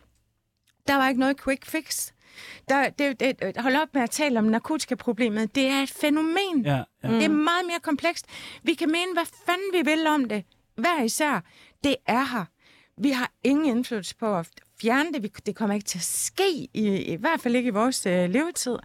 [0.89, 2.11] der var ikke noget quick fix.
[2.69, 5.55] Der, det, det, hold op med at tale om narkotikaproblemet.
[5.55, 6.63] Det er et fænomen.
[6.65, 7.09] Ja, ja.
[7.09, 8.27] Det er meget mere komplekst.
[8.63, 10.45] Vi kan mene, hvad fanden vi vil om det.
[10.77, 11.41] Hver især.
[11.85, 12.45] Det er her.
[12.97, 14.49] Vi har ingen indflydelse på at
[14.81, 15.23] fjerne det.
[15.23, 18.31] Vi- Det kommer ikke til at ske, i, i hvert fald ikke i vores øh,
[18.31, 18.77] levetid.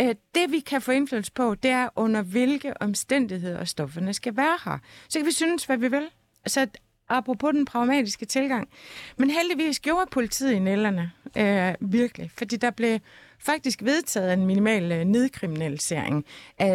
[0.00, 4.58] Øh, det vi kan få indflydelse på, det er under hvilke omstændigheder stofferne skal være
[4.64, 4.78] her.
[5.08, 6.06] Så kan vi synes, hvad vi vil.
[6.46, 6.66] Så
[7.08, 8.68] apropos den pragmatiske tilgang.
[9.16, 12.98] Men heldigvis gjorde politiet i nælderne øh, virkelig, fordi der blev
[13.38, 16.24] faktisk vedtaget en minimal øh, nedkriminalisering,
[16.62, 16.68] øh,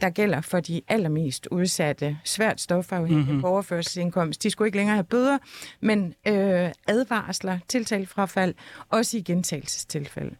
[0.00, 3.40] der gælder for de allermest udsatte, svært stofafhængige mm-hmm.
[3.40, 4.42] på overførselsindkomst.
[4.42, 5.38] De skulle ikke længere have bøder,
[5.80, 8.54] men øh, advarsler, tiltalefrafald,
[8.88, 10.36] også i gentagelsestilfælde.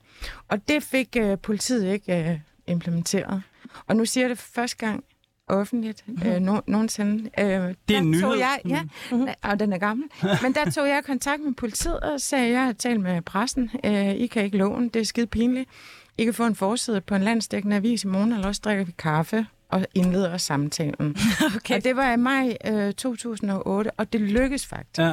[0.48, 3.42] Og det fik øh, politiet ikke øh, implementeret.
[3.86, 5.04] Og nu siger jeg det første gang
[5.50, 7.30] offentligt øh, no, nogensinde.
[7.38, 7.46] Øh,
[7.88, 8.34] Det er en nyhed.
[8.34, 9.28] Jeg, ja, mm-hmm.
[9.42, 10.08] og den er gammel.
[10.42, 13.70] Men der tog jeg kontakt med politiet og sagde, at jeg har talt med pressen.
[13.84, 15.70] Øh, I kan ikke låne, det er skide pinligt.
[16.18, 18.92] I kan få en forside på en landsdækkende avis i morgen, eller også drikker vi
[18.98, 21.16] kaffe og indleder samtalen.
[21.56, 21.76] Okay.
[21.76, 24.98] Og det var i maj øh, 2008, og det lykkedes faktisk.
[24.98, 25.12] ja.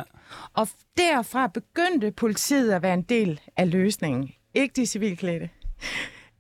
[0.53, 4.29] Og derfra begyndte politiet at være en del af løsningen.
[4.53, 5.49] Ikke de civilklædte.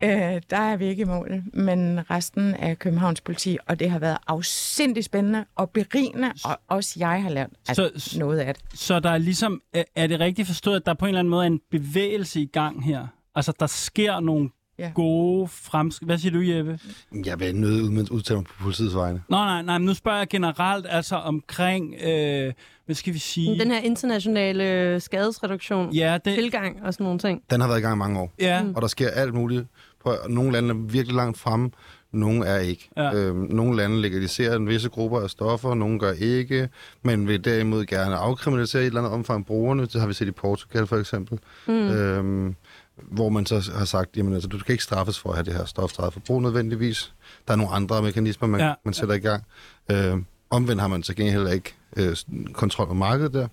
[0.03, 0.09] Øh,
[0.49, 4.17] der er vi ikke i mål, men resten af Københavns politi, og det har været
[4.27, 8.63] afsindig spændende og berigende, og også jeg har lært at Så- noget af det.
[8.79, 11.29] Så der er ligesom, er- er det rigtigt forstået, at der på en eller anden
[11.31, 13.07] måde er en bevægelse i gang her?
[13.35, 14.91] Altså, der sker nogle Ja.
[14.95, 16.07] gode fremskridt.
[16.09, 16.79] Hvad siger du, Jeppe?
[17.25, 19.21] Jeg vil nødt ud med udtale mig på politiets vegne.
[19.29, 22.53] Nå, nej, nej, men nu spørger jeg generelt altså omkring, øh,
[22.85, 23.59] hvad skal vi sige?
[23.59, 27.41] Den her internationale skadesreduktion, Ja, det, tilgang og sådan nogle ting.
[27.49, 28.73] Den har været i gang i mange år, ja, Mm.
[28.75, 29.65] og der sker alt muligt.
[30.03, 31.71] På, nogle lande er virkelig langt fremme,
[32.11, 32.89] nogle er ikke.
[32.97, 33.13] Ja.
[33.13, 36.69] Øhm, nogle lande legaliserer en visse grupper af stoffer, nogle gør ikke,
[37.03, 39.81] men vil derimod gerne afkriminalisere i et eller andet omfang brugerne.
[39.81, 41.39] Det har vi set i Portugal for eksempel.
[41.67, 41.73] Mm.
[41.73, 42.55] Øhm,
[43.01, 45.53] hvor man så har sagt, jamen altså, du skal ikke straffes for at have det
[45.53, 47.13] her stof eget forbrug nødvendigvis.
[47.47, 48.67] Der er nogle andre mekanismer, man, Ja.
[48.67, 48.73] ja.
[48.85, 49.43] man sætter i gang.
[49.91, 52.15] Øhm, omvendt har man til gengæld heller ikke øh,
[52.53, 53.47] kontrol på markedet der.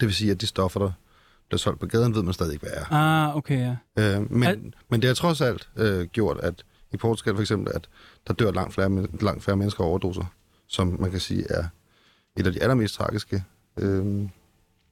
[0.00, 0.90] Det vil sige, at de stoffer, der
[1.52, 2.92] bliver solgt på gaden, ved man stadig ikke, hvad er.
[2.92, 3.76] ah, okay, ja.
[4.18, 7.72] Øh, men, Al- men det har trods alt øh, gjort, at i Portugal for eksempel,
[7.74, 7.88] at
[8.26, 10.24] der dør langt flere, langt færre mennesker af overdoser,
[10.68, 11.64] som man kan sige er
[12.36, 13.44] et af de allermest tragiske
[13.78, 14.28] øh,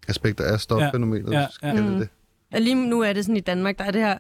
[0.09, 1.33] aspekter af stoffænomenet.
[1.33, 1.83] Ja, Ja, ja.
[1.83, 1.99] Mm.
[1.99, 2.09] det.
[2.55, 4.19] Og lige nu er det sådan i Danmark, der er det her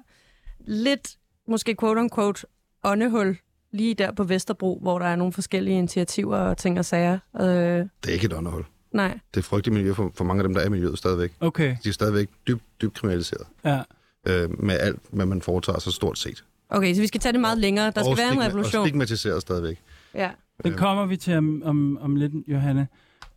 [0.60, 1.16] lidt,
[1.48, 2.44] måske quote-unquote,
[2.84, 3.36] åndehul
[3.72, 7.18] lige der på Vesterbro, hvor der er nogle forskellige initiativer og ting og sager.
[7.40, 8.64] Øh, det er ikke et underhold.
[8.92, 9.18] Nej.
[9.34, 11.32] Det er frygteligt miljø for, for mange af dem, der er i miljøet stadigvæk.
[11.40, 13.82] Okay, De er stadigvæk dybt, dybt kriminaliseret ja.
[14.26, 16.44] øh, med alt, hvad man foretager sig stort set.
[16.68, 17.84] Okay, så vi skal tage det meget længere.
[17.84, 18.80] Der skal og være en revolution.
[18.82, 19.78] Og stigmatiseret stadigvæk.
[20.14, 20.30] Ja.
[20.64, 22.88] Den kommer vi til om, om, om lidt, Johanne.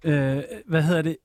[0.04, 1.18] Øh, hvad hedder det?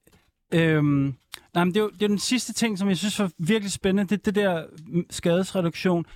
[0.55, 1.15] Øhm,
[1.55, 3.73] nej, men det, er jo, det er den sidste ting, som jeg synes var virkelig
[3.73, 4.17] spændende.
[4.17, 4.65] Det er det der
[5.11, 6.07] skadesreduktion.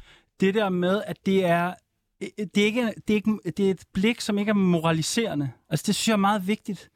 [0.41, 1.75] Det der med, at det er,
[2.23, 5.51] øh, det er, ikke, det er, ikke, det er et blik, som ikke er moraliserende.
[5.71, 6.91] Altså, det synes jeg er meget vigtigt.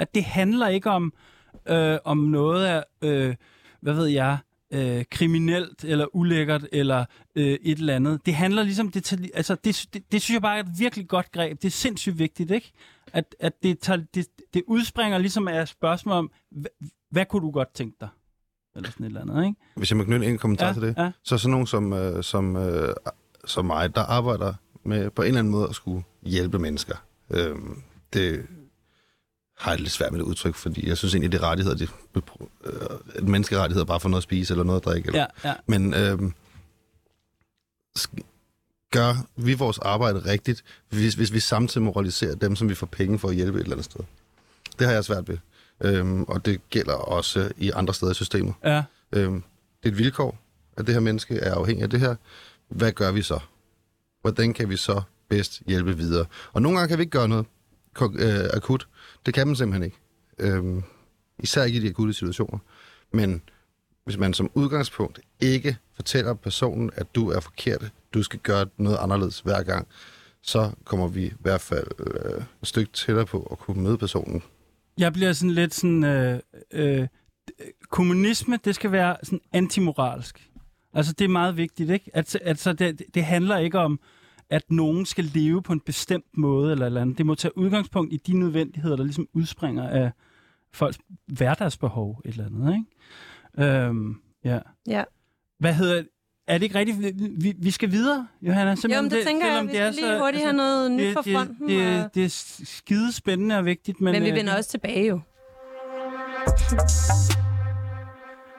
[0.00, 1.12] At det handler ikke om,
[1.68, 3.34] øh, om noget af, øh,
[3.80, 4.38] hvad ved jeg,
[4.72, 7.04] øh, kriminelt eller ulækkert eller
[7.36, 8.26] øh, et eller andet.
[8.26, 11.32] Det handler ligesom, det, altså det, det, det synes jeg bare er et virkelig godt
[11.32, 11.62] greb.
[11.62, 12.72] Det er sindssygt vigtigt, ikke?
[13.12, 16.70] At, at det, tager, det, det udspringer ligesom af et spørgsmål om, hvad,
[17.10, 18.08] hvad kunne du godt tænke dig?
[18.76, 19.56] Eller sådan et eller andet, ikke?
[19.76, 20.94] Hvis jeg må knytte en kommentar Ja, til det.
[20.98, 21.10] ja.
[21.22, 22.94] Så sådan nogen som, øh, som, øh,
[23.44, 26.96] som mig, der arbejder med på en eller anden måde at skulle hjælpe mennesker.
[27.30, 27.56] Øh,
[28.12, 28.46] det
[29.60, 31.90] har jeg lidt svært med det udtryk, fordi jeg synes egentlig, det er rettigheder, det,
[32.64, 32.72] øh,
[33.14, 35.06] at menneskerettigheder bare for noget at spise eller noget at drikke.
[35.06, 35.20] Eller.
[35.44, 35.54] Ja, ja.
[35.66, 36.18] Men øh,
[38.90, 43.18] gør vi vores arbejde rigtigt, hvis, hvis vi samtidig moraliserer dem, som vi får penge
[43.18, 44.00] for at hjælpe et eller andet sted?
[44.78, 45.38] Det har jeg svært ved.
[45.80, 48.54] Øhm, og det gælder også i andre steder i systemet.
[48.64, 48.82] ja.
[49.12, 49.42] Øhm,
[49.82, 50.38] det er et vilkår,
[50.76, 52.14] at det her menneske er afhængig af det her.
[52.68, 53.38] Hvad gør vi så?
[54.20, 56.26] Hvordan kan vi så bedst hjælpe videre?
[56.52, 57.46] Og nogle gange kan vi ikke gøre noget
[58.02, 58.88] øh, akut.
[59.26, 59.96] Det kan man simpelthen ikke.
[60.38, 60.82] Øh,
[61.38, 62.58] især ikke i de akutte situationer.
[63.12, 63.42] Men
[64.04, 68.98] hvis man som udgangspunkt ikke fortæller personen, at du er forkert, du skal gøre noget
[69.00, 69.88] anderledes hver gang,
[70.42, 74.42] så kommer vi i hvert fald øh, et stykke tættere på at kunne møde personen.
[74.98, 76.04] Jeg bliver sådan lidt sådan...
[76.04, 76.40] Øh,
[76.72, 77.06] øh,
[77.88, 80.50] kommunisme, det skal være sådan antimoralsk.
[80.94, 82.10] Altså, det er meget vigtigt, ikke?
[82.14, 84.00] Altså, altså det, det handler ikke om,
[84.50, 87.18] at nogen skal leve på en bestemt måde eller eller andet.
[87.18, 90.10] Det må tage udgangspunkt i de nødvendigheder, der ligesom udspringer af
[90.72, 92.74] folks hverdagsbehov et eller andet,
[93.58, 93.76] ikke?
[93.86, 94.58] Øhm, ja.
[94.88, 95.04] Ja.
[95.58, 96.02] Hvad hedder
[96.46, 96.98] er det ikke rigtigt?
[97.42, 98.70] Vi- Vi, skal videre, Johanna.
[98.70, 100.90] Jo, Simpelthen men det tænker jeg, vi det er skal lige så- hurtigt have noget
[100.92, 101.68] nyt fra det, fronten.
[101.68, 102.28] Det, det, og- det er
[102.64, 105.20] skide spændende og vigtigt, men, Men vi øh, vender også tilbage jo.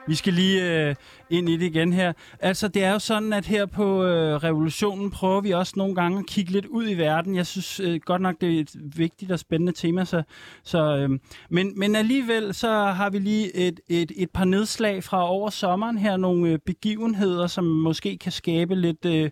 [0.08, 0.94] Vi skal lige øh,
[1.30, 2.12] ind i det igen her.
[2.40, 6.18] Altså, det er jo sådan, at her på øh, Revolutionen prøver vi også nogle gange
[6.18, 7.34] at kigge lidt ud i verden.
[7.36, 10.04] Jeg synes øh, godt nok, det er et vigtigt og spændende tema.
[10.04, 10.22] Så,
[10.62, 11.18] så, øh,
[11.50, 15.98] men, men alligevel så har vi lige et, et, et par nedslag fra over sommeren
[15.98, 16.16] her.
[16.16, 19.30] Nogle øh, begivenheder, som måske kan skabe lidt, øh,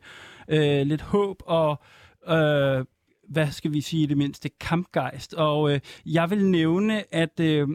[0.48, 1.82] øh, lidt håb og...
[2.28, 2.84] Øh,
[3.28, 5.34] hvad skal vi sige i det mindste, kampgejst.
[5.34, 7.68] Og øh, jeg vil nævne, at øh,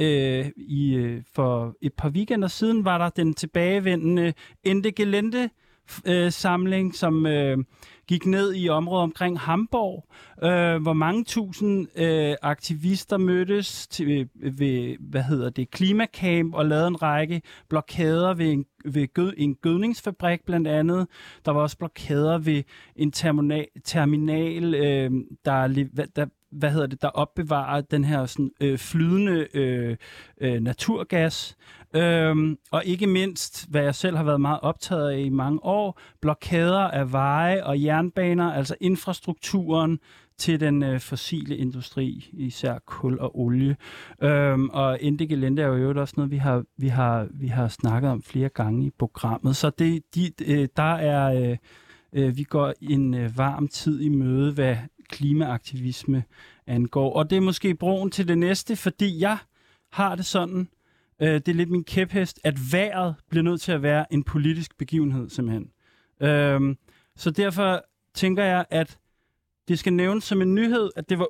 [0.00, 4.32] øh, i, øh, for et par weekender siden var der den tilbagevendende
[4.64, 5.50] Ente Gelente
[6.06, 7.58] øh, samling, som øh,
[8.08, 10.08] gik ned i området omkring Hamburg,
[10.42, 16.66] øh, hvor mange tusind øh, aktivister mødtes til, øh, ved, hvad hedder det, klimakamp og
[16.66, 21.06] lavede en række blokader ved en, ved gød, en gødningsfabrik blandt andet.
[21.44, 22.62] Der var også blokader ved
[22.96, 25.10] en terminal, terminal øh,
[25.44, 25.86] der,
[26.16, 29.96] der hvad hedder det, der opbevarer den her sådan, øh, flydende øh,
[30.40, 31.56] øh, naturgas.
[31.96, 36.00] Øhm, og ikke mindst, hvad jeg selv har været meget optaget af i mange år,
[36.20, 39.98] blokader af veje og jernbaner, altså infrastrukturen
[40.38, 43.76] til den øh, fossile industri, især kul og olie.
[44.22, 48.10] Øhm, og Endegelente er jo øvrigt også noget, vi har, vi, har, vi har snakket
[48.10, 49.56] om flere gange i programmet.
[49.56, 51.56] Så det, de, øh, der er, øh,
[52.12, 54.76] øh, vi går en øh, varm tid i møde, hvad
[55.10, 56.24] klimaaktivisme
[56.66, 57.12] angår.
[57.12, 59.38] Og det er måske broen til det næste, fordi jeg
[59.92, 60.68] har det sådan,
[61.22, 64.78] øh, det er lidt min kæphest, at vejret bliver nødt til at være en politisk
[64.78, 65.70] begivenhed simpelthen.
[66.20, 66.76] Øhm,
[67.16, 68.98] så derfor tænker jeg, at
[69.68, 71.28] det skal nævnes som en nyhed, at det var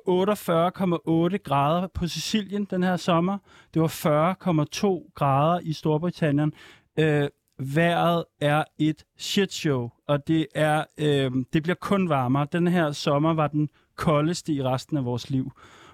[1.33, 3.37] 48,8 grader på Sicilien den her sommer.
[3.73, 6.53] Det var 40,2 grader i Storbritannien.
[6.99, 12.47] Øh, vejret er et shitshow, og det, er, øh, det bliver kun varmere.
[12.51, 15.51] Den her sommer var den koldeste i resten af vores liv,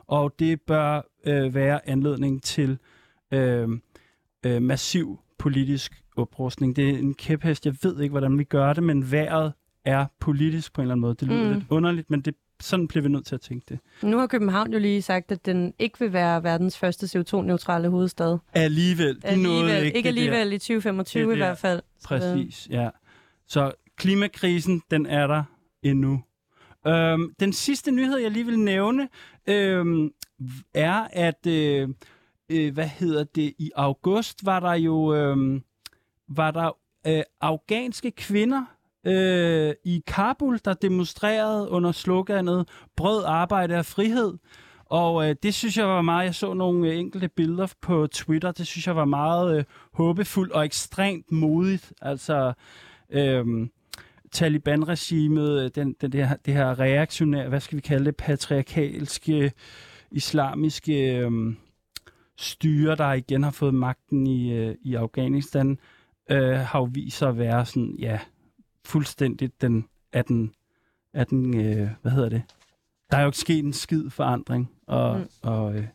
[0.07, 2.77] og det bør øh, være anledning til
[3.31, 3.69] øh,
[4.45, 6.75] øh, massiv politisk oprustning.
[6.75, 7.65] Det er en kæphest.
[7.65, 9.53] Jeg ved ikke, hvordan vi gør det, men vejret
[9.85, 11.15] er politisk på en eller anden måde.
[11.15, 11.53] Det lyder mm.
[11.53, 13.79] lidt underligt, men det, sådan bliver vi nødt til at tænke det.
[14.03, 18.37] Nu har København jo lige sagt, at den ikke vil være verdens første CO2-neutrale hovedstad.
[18.53, 19.21] Alligevel.
[19.21, 19.85] De alligevel.
[19.85, 21.81] Ikke, ikke alligevel i 2025 i hvert fald.
[22.05, 22.89] Præcis, ja.
[23.47, 25.43] Så klimakrisen, den er der
[25.83, 26.23] endnu.
[26.87, 29.09] Øhm, den sidste nyhed, jeg lige vil nævne,
[29.47, 30.11] øhm,
[30.73, 31.89] er, at øh,
[32.49, 35.61] øh, hvad hedder det, i august var der jo øh,
[36.27, 38.65] var der øh, afghanske kvinder,
[39.07, 44.33] øh, i Kabul, der demonstrerede under sloganet Brød, arbejde og frihed.
[44.85, 48.51] Og øh, det synes jeg var meget, jeg så nogle øh, enkelte billeder på Twitter,
[48.51, 51.93] det synes jeg var meget øh, håbefuldt og ekstremt modigt.
[52.01, 52.53] Altså,
[53.09, 53.45] øh,
[54.31, 59.51] Taliban-regimet, øh, den, den, det, her, det her reaktionære, hvad skal vi kalde det, patriarkalske,
[60.11, 61.31] islamiske øh,
[62.37, 65.79] styre, der igen har fået magten i, øh, i Afghanistan,
[66.29, 68.19] øh, har jo vist sig at være sådan, ja,
[68.85, 70.53] fuldstændigt den, er den,
[71.13, 72.43] er den øh, hvad hedder det?
[73.11, 74.71] Der er jo ikke sket en skid forandring.
[74.87, 75.25] Og, mm.
[75.41, 75.85] og, øh,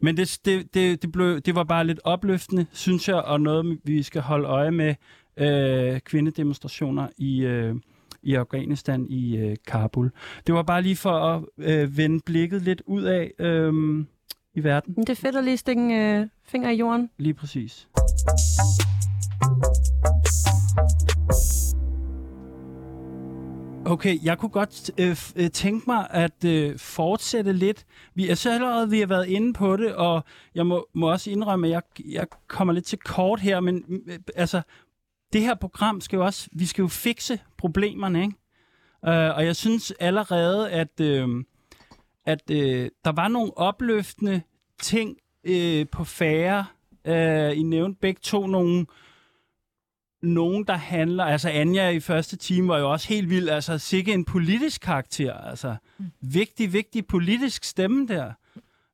[0.00, 3.78] men det, det, det, det, blev, det var bare lidt opløftende, synes jeg, og noget,
[3.84, 4.94] vi skal holde øje med
[5.36, 7.74] øh, kvindedemonstrationer i, øh,
[8.22, 10.10] i Afghanistan, i øh, Kabul.
[10.46, 13.72] Det var bare lige for at øh, vende blikket lidt ud af øh,
[14.54, 14.94] i verden.
[14.94, 17.10] Det er fedt at lige stikke en øh, finger i jorden.
[17.18, 17.88] Lige præcis.
[23.86, 27.84] Okay, jeg kunne godt øh, øh, tænke mig at øh, fortsætte lidt.
[28.14, 31.30] Vi er så allerede, vi har været inde på det, og jeg må, må også
[31.30, 34.62] indrømme, at jeg, jeg kommer lidt til kort her, men øh, altså,
[35.32, 38.36] det her program skal jo også, vi skal jo fikse problemerne, ikke?
[39.06, 41.44] Øh, og jeg synes allerede, at, øh,
[42.26, 44.42] at øh, der var nogle opløftende
[44.82, 46.66] ting øh, på færre.
[47.04, 48.86] Øh, I nævnte begge to nogle
[50.22, 51.24] nogen, der handler...
[51.24, 53.48] Altså, Anja i første time var jo også helt vild.
[53.48, 55.34] Altså, sikke en politisk karakter.
[55.34, 56.06] Altså, mm.
[56.20, 58.32] vigtig, vigtig politisk stemme der.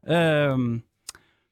[0.09, 0.83] Øhm,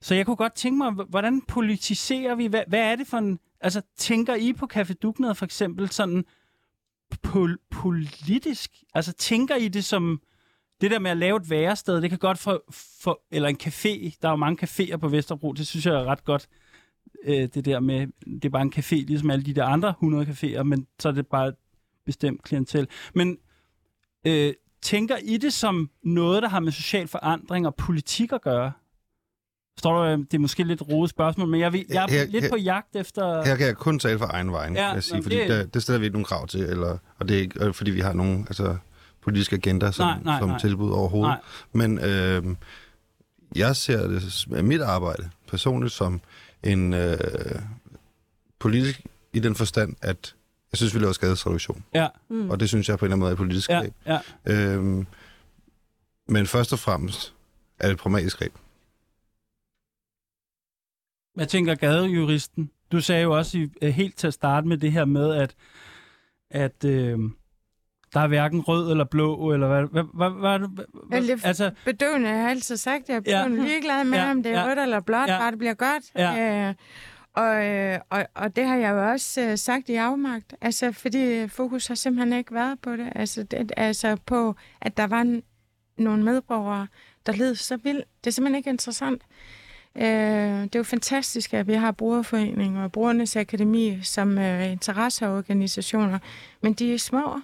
[0.01, 2.47] så jeg kunne godt tænke mig, hvordan politiserer vi?
[2.47, 3.39] Hvad, hvad er det for en...
[3.61, 6.25] Altså, tænker I på Café Dugnad for eksempel sådan
[7.27, 8.71] pol- politisk?
[8.95, 10.21] Altså, tænker I det som...
[10.81, 12.63] Det der med at lave et værested, det kan godt få...
[12.71, 13.23] for...
[13.31, 14.17] Eller en café.
[14.23, 15.53] Der er jo mange caféer på Vesterbro.
[15.53, 16.49] Det synes jeg er ret godt
[17.25, 20.27] øh, det der med, det er bare en café, ligesom alle de der andre 100
[20.27, 21.55] caféer, men så er det bare et
[22.05, 22.89] bestemt klientel.
[23.15, 23.39] Men
[24.27, 28.73] øh, tænker I det som noget, der har med social forandring og politik at gøre?
[29.79, 32.45] Står du, det er måske lidt rodet spørgsmål, men jeg, vil, jeg er her, lidt
[32.45, 33.45] her, på jagt efter...
[33.45, 35.49] Her kan jeg kun tale for egen vej, ja, jeg sige, fordi det...
[35.49, 38.01] Der, det stiller vi ikke nogen krav til, eller, og det er ikke, fordi vi
[38.01, 38.77] har nogen altså,
[39.23, 40.59] politiske agenda som, nej, nej, som nej.
[40.59, 41.29] tilbud overhovedet.
[41.29, 41.41] Nej.
[41.73, 42.57] Men øh,
[43.57, 46.21] jeg ser det, mit arbejde personligt som
[46.63, 47.19] en øh,
[48.59, 49.01] politisk
[49.33, 50.35] i den forstand, at
[50.73, 51.85] jeg synes, vi laver skadesreduktion.
[51.95, 52.09] Ja.
[52.31, 52.51] Mm.
[52.51, 53.95] Og det synes jeg på en eller anden måde er politisk ja, greb.
[54.07, 54.19] Ja.
[54.45, 55.07] Øhm,
[56.29, 57.35] men først og fremmest
[57.79, 58.53] er det et pragmatisk greb.
[61.37, 62.71] Jeg tænker gadejuristen.
[62.93, 65.55] Du sagde jo også i, øh, helt til at starte med det her med, at,
[66.51, 67.19] at øh,
[68.15, 69.83] der er hverken rød eller blå, eller hvad?
[69.83, 70.59] hvad, hvad, hvad,
[71.09, 73.69] hvad, hvad altså, bedøvende jeg har altid sagt, jeg er bedøvende ja.
[73.69, 74.31] ligeglad med, ja.
[74.31, 74.67] om det er ja.
[74.67, 75.39] rødt eller blåt, ja.
[75.39, 76.05] bare det bliver godt.
[76.15, 76.69] Ja.
[76.69, 76.75] Øh,
[77.35, 81.49] og, øh, og, og det har jeg jo også øh, sagt i afmagt, altså, fordi
[81.49, 83.13] fokus har simpelthen ikke været på det.
[83.15, 85.43] Altså, det, altså på, at der var en,
[85.99, 86.87] nogle medborgere,
[87.27, 88.05] der led så vildt.
[88.25, 89.23] Det er simpelthen ikke interessant.
[89.97, 96.19] Øh, det er jo fantastisk, at vi har brugerforeninger og Brugernes Akademi som øh, interesseorganisationer,
[96.61, 97.41] men de er små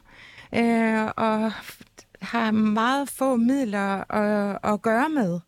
[0.55, 1.53] øh, og
[2.23, 5.41] har meget få midler at, at gøre med.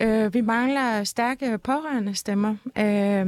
[0.00, 3.22] Øh, vi mangler stærke pårørende stemmer, øh, ja,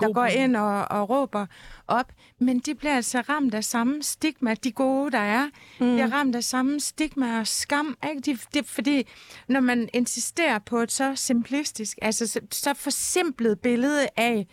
[0.00, 1.46] der går ind og, og råber
[1.88, 5.44] op, men de bliver altså ramt af samme stigma, de gode, der er.
[5.44, 5.50] Mm.
[5.78, 8.20] bliver ramt af samme stigma og skam, ikke?
[8.20, 9.06] De, de, fordi
[9.48, 14.46] når man insisterer på et så simplistisk, altså så, så forsimplet billede af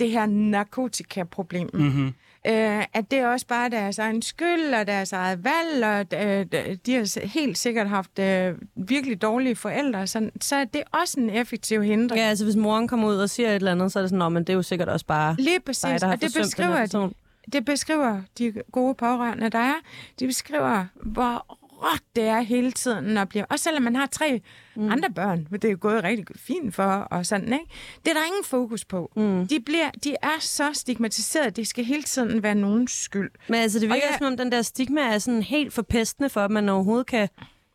[0.00, 2.12] det her narkotikaproblem, mm-hmm
[2.48, 6.46] øh, at det er også bare deres egen skyld og deres eget valg, og øh,
[6.86, 11.30] de har helt sikkert haft øh, virkelig dårlige forældre, så, så det er også en
[11.30, 12.20] effektiv hindring.
[12.20, 14.32] Ja, altså hvis moren kommer ud og siger et eller andet, så er det sådan,
[14.32, 17.10] men det er jo sikkert også bare Lige præcis, dig, der og det beskriver de.
[17.52, 19.74] det beskriver de gode pårørende, der er.
[20.20, 23.46] De beskriver, hvor råt det er hele tiden at blive...
[23.46, 24.42] Også selvom man har tre
[24.76, 24.90] mm.
[24.90, 27.66] andre børn, det er gået rigtig fint for, og sådan, ikke?
[28.04, 29.12] Det er der ingen fokus på.
[29.16, 29.46] Mm.
[29.46, 33.30] De, bliver, de er så stigmatiseret, det skal hele tiden være nogens skyld.
[33.48, 34.16] Men altså, det virker jeg...
[34.18, 37.28] som om, den der stigma er sådan helt forpestende for, at man overhovedet kan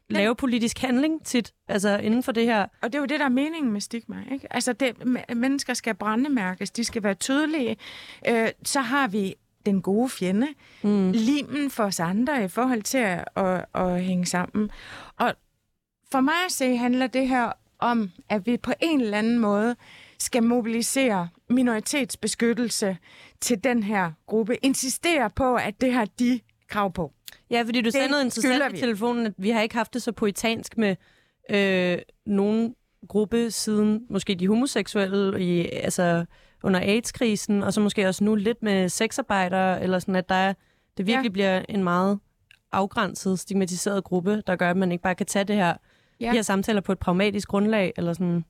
[0.09, 2.61] lave politisk handling tit, altså inden for det her.
[2.81, 4.23] Og det er jo det, der er meningen med stigma.
[4.31, 4.53] Ikke?
[4.53, 4.95] Altså, det,
[5.35, 7.77] mennesker skal brændemærkes, de skal være tydelige.
[8.27, 10.47] Øh, så har vi den gode fjende,
[10.83, 11.11] mm.
[11.11, 14.69] limen for os andre i forhold til at, at, at hænge sammen.
[15.19, 15.33] Og
[16.11, 19.75] for mig at se handler det her om, at vi på en eller anden måde
[20.19, 22.97] skal mobilisere minoritetsbeskyttelse
[23.41, 24.65] til den her gruppe.
[24.65, 27.13] Insistere på, at det har de krav på.
[27.49, 30.11] Ja, fordi du sagde noget interessant i telefonen, at vi har ikke haft det så
[30.11, 30.95] poetansk med
[31.51, 32.75] øh, nogen
[33.07, 36.25] gruppe siden måske de homoseksuelle i, altså
[36.63, 40.53] under AIDS-krisen, og så måske også nu lidt med sexarbejdere, eller sådan, at der er,
[40.97, 41.33] det virkelig ja.
[41.33, 42.19] bliver en meget
[42.71, 45.73] afgrænset, stigmatiseret gruppe, der gør, at man ikke bare kan tage det her,
[46.19, 46.29] ja.
[46.29, 48.45] de her samtaler på et pragmatisk grundlag, eller sådan.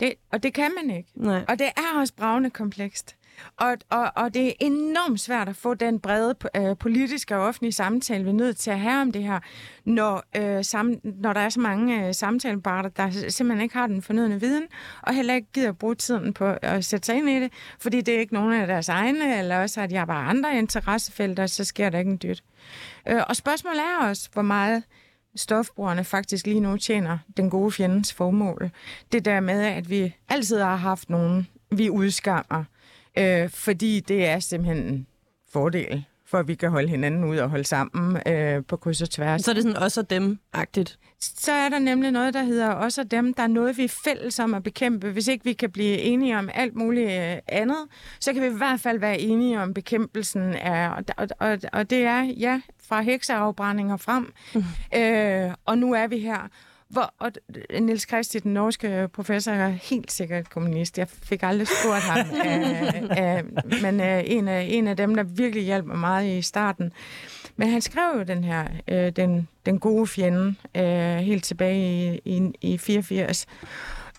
[0.00, 1.10] Det, og det kan man ikke.
[1.14, 1.44] Nej.
[1.48, 3.16] Og det er også bravende komplekst.
[3.56, 7.72] Og, og, og det er enormt svært at få den brede øh, politiske og offentlige
[7.72, 9.40] samtale, vi er nødt til at have om det her,
[9.84, 14.02] når, øh, sam, når der er så mange øh, samtaleparter, der simpelthen ikke har den
[14.02, 14.64] fornødende viden,
[15.02, 18.14] og heller ikke gider bruge tiden på at sætte sig ind i det, fordi det
[18.14, 21.90] er ikke nogen af deres egne, eller også har de bare andre interessefelter, så sker
[21.90, 22.42] der ikke en dyt.
[23.08, 24.82] Øh, og spørgsmålet er også, hvor meget
[25.36, 28.70] stofbrugerne faktisk lige nu tjener den gode fjendens formål.
[29.12, 32.64] Det der med, at vi altid har haft nogen, vi udskammer,
[33.18, 35.06] øh, fordi det er simpelthen en
[35.52, 39.10] fordel for at vi kan holde hinanden ud og holde sammen øh, på kryds og
[39.10, 39.42] tværs.
[39.42, 40.98] Så er det sådan også dem-agtigt?
[41.20, 43.34] Så er der nemlig noget, der hedder også dem.
[43.34, 45.10] Der er noget, vi er fælles om at bekæmpe.
[45.10, 47.76] Hvis ikke vi kan blive enige om alt muligt øh, andet,
[48.20, 50.88] så kan vi i hvert fald være enige om bekæmpelsen af...
[50.90, 54.32] Og, og, og, og det er, ja, fra hekseafbrændinger frem.
[54.54, 54.64] Mm.
[54.98, 56.48] Øh, og nu er vi her.
[56.90, 57.32] Hvor, og
[57.80, 60.98] Niels Christi, den norske professor, er helt sikkert kommunist.
[60.98, 62.26] Jeg fik aldrig spurgt ham.
[62.46, 62.50] æ,
[63.22, 63.42] æ,
[63.82, 66.92] men æ, en, af, en af dem, der virkelig hjalp mig meget i starten.
[67.56, 72.36] Men han skrev jo den her, øh, den, den gode fjende, øh, helt tilbage i,
[72.36, 73.46] i, i 84,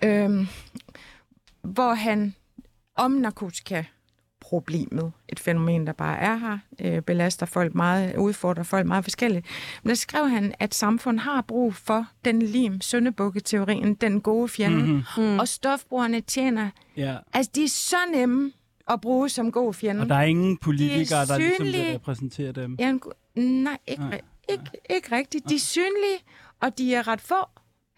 [0.04, 0.48] øh,
[1.62, 2.36] hvor han
[2.96, 3.84] om narkotika
[4.52, 5.12] problemet.
[5.30, 9.46] Et fænomen, der bare er her, øh, belaster folk meget, udfordrer folk meget forskelligt.
[9.84, 14.78] Men der skrev han, at samfund har brug for den lim, søndebukketeorien, den gode fjende,
[14.78, 15.24] mm-hmm.
[15.24, 15.40] mm.
[15.40, 16.70] og stofbrugerne tjener.
[17.00, 17.16] Yeah.
[17.34, 18.52] Altså, de er så nemme
[18.90, 20.02] at bruge som god fjende.
[20.02, 22.76] Og der er ingen politikere, de der ligesom vil repræsentere dem?
[22.80, 22.98] Ja,
[23.36, 24.22] nej, ikke, nej.
[24.50, 25.50] Ikke, ikke rigtigt.
[25.50, 26.20] De er synlige,
[26.62, 27.50] og de er ret få.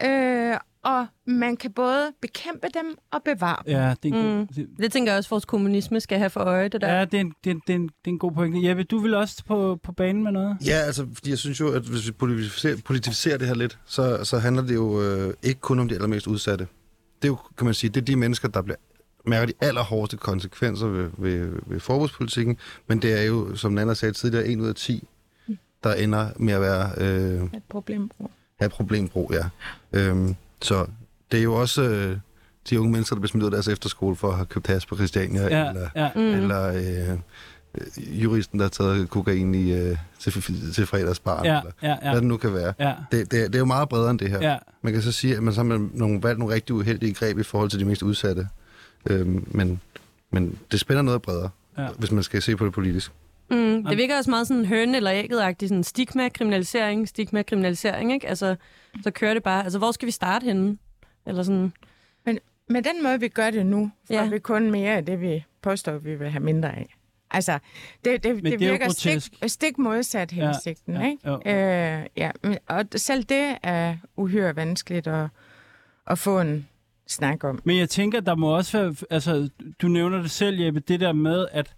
[0.03, 3.73] Øh, og man kan både bekæmpe dem og bevare dem.
[3.73, 4.47] Ja, det er en mm.
[4.47, 4.65] god...
[4.77, 6.93] Det tænker jeg også, at vores kommunisme skal have for øje, det der.
[6.93, 8.67] Ja, det er en, det er, det er en, det er en god pointe.
[8.67, 10.57] Jeppe, du vil også på, på banen med noget?
[10.65, 14.23] Ja, altså, fordi jeg synes jo, at hvis vi politificerer, politificerer det her lidt, så,
[14.23, 16.67] så handler det jo øh, ikke kun om de allermest udsatte.
[17.21, 18.77] Det er jo, kan man sige, det er de mennesker, der bliver
[19.25, 24.13] mærker de allerhårdeste konsekvenser ved, ved, ved forbudspolitikken, men det er jo, som Nana sagde
[24.13, 25.07] tidligere, en ud af 10,
[25.83, 26.91] der ender med at være...
[26.97, 28.31] Øh, et problembrug.
[28.61, 29.49] Ja, et problembrug, ja.
[29.99, 30.85] Øhm, så
[31.31, 32.17] det er jo også øh,
[32.69, 34.85] de unge mennesker, der bliver smidt ud af deres efterskole for at have købt has
[34.85, 36.09] på Christiania, ja, eller, ja.
[36.15, 36.21] Mm.
[36.21, 37.17] eller øh,
[38.23, 40.31] juristen, der har taget kokain i, øh, til,
[40.73, 42.11] til fredagsbar, ja, eller ja, ja.
[42.11, 42.73] hvad det nu kan være.
[42.79, 42.93] Ja.
[43.11, 44.49] Det, det, det er jo meget bredere end det her.
[44.49, 44.57] Ja.
[44.81, 47.43] Man kan så sige, at man så har nogle, valgt nogle rigtig uheldige greb i
[47.43, 48.47] forhold til de mest udsatte.
[49.09, 49.81] Øhm, men,
[50.31, 51.87] men det spænder noget bredere, ja.
[51.97, 53.11] hvis man skal se på det politisk.
[53.53, 58.27] Mm, det virker også meget sådan høn eller ægget sådan stigma, kriminalisering, stigma, kriminalisering, ikke?
[58.27, 58.55] Altså,
[59.03, 59.63] så kører det bare.
[59.63, 60.77] Altså, hvor skal vi starte henne?
[61.25, 61.73] Eller sådan...
[62.25, 62.39] Men
[62.69, 64.29] med den måde, vi gør det nu, får ja.
[64.29, 66.95] vi kun mere af det, vi påstår, vi vil have mindre af.
[67.31, 67.59] Altså,
[68.05, 71.99] det, det, det, det virker stik, stik modsat hensigten, ja, ja, ikke?
[71.99, 75.27] Øh, ja, men, og selv det er uhyre vanskeligt at,
[76.07, 76.67] at få en
[77.07, 77.59] snak om.
[77.63, 79.49] Men jeg tænker, der må også være, altså,
[79.81, 81.75] du nævner det selv, Jeppe, det der med, at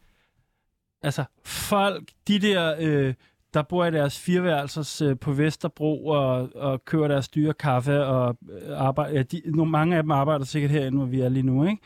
[1.02, 3.14] altså, folk, de der, øh,
[3.54, 8.38] der bor i deres fireværelses øh, på Vesterbro og, og kører deres dyre kaffe, og
[8.52, 11.44] øh, arbejder, ja, de, nogle, mange af dem arbejder sikkert herinde, hvor vi er lige
[11.44, 11.82] nu, ikke?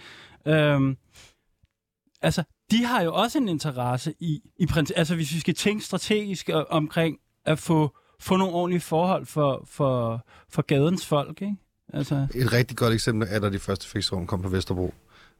[0.45, 0.97] Øhm,
[2.21, 6.49] altså, de har jo også en interesse i, i altså hvis vi skal tænke strategisk
[6.49, 11.55] øh, omkring at få, få nogle ordentlige forhold for, for, for gadens folk, ikke?
[11.93, 12.27] Altså...
[12.35, 14.93] Et rigtig godt eksempel er, da de første fixerum kom på Vesterbro,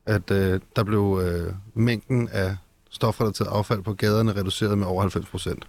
[0.06, 2.58] at øh, der blev øh, mængden af
[2.90, 5.68] stofrelateret affald på gaderne reduceret med over 90 procent.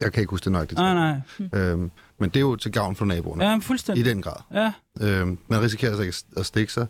[0.00, 0.78] Jeg kan ikke huske det nøjagtigt.
[0.80, 1.20] Nej, nej.
[1.60, 3.44] Øhm, men det er jo til gavn for naboerne.
[3.44, 4.06] Ja, fuldstændig.
[4.06, 4.36] I den grad.
[4.54, 4.72] Ja.
[5.00, 6.86] Øhm, man risikerer sig ikke at stikke sig.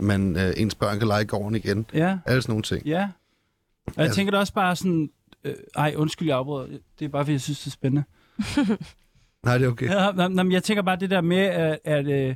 [0.00, 1.86] Man, øh, ens børn kan lege gården igen.
[1.94, 2.18] Ja.
[2.26, 2.86] Alle sådan nogle ting.
[2.86, 3.02] Ja.
[3.86, 5.10] Og jeg Altså- tænker det også bare sådan...
[5.44, 6.78] Øh, ej, undskyld, jeg afbryder.
[6.98, 8.04] Det er bare, fordi jeg synes, det er spændende.
[9.44, 9.86] Nej, det er okay.
[9.88, 12.34] Ja, jeg tænker bare det der med, at, at øh,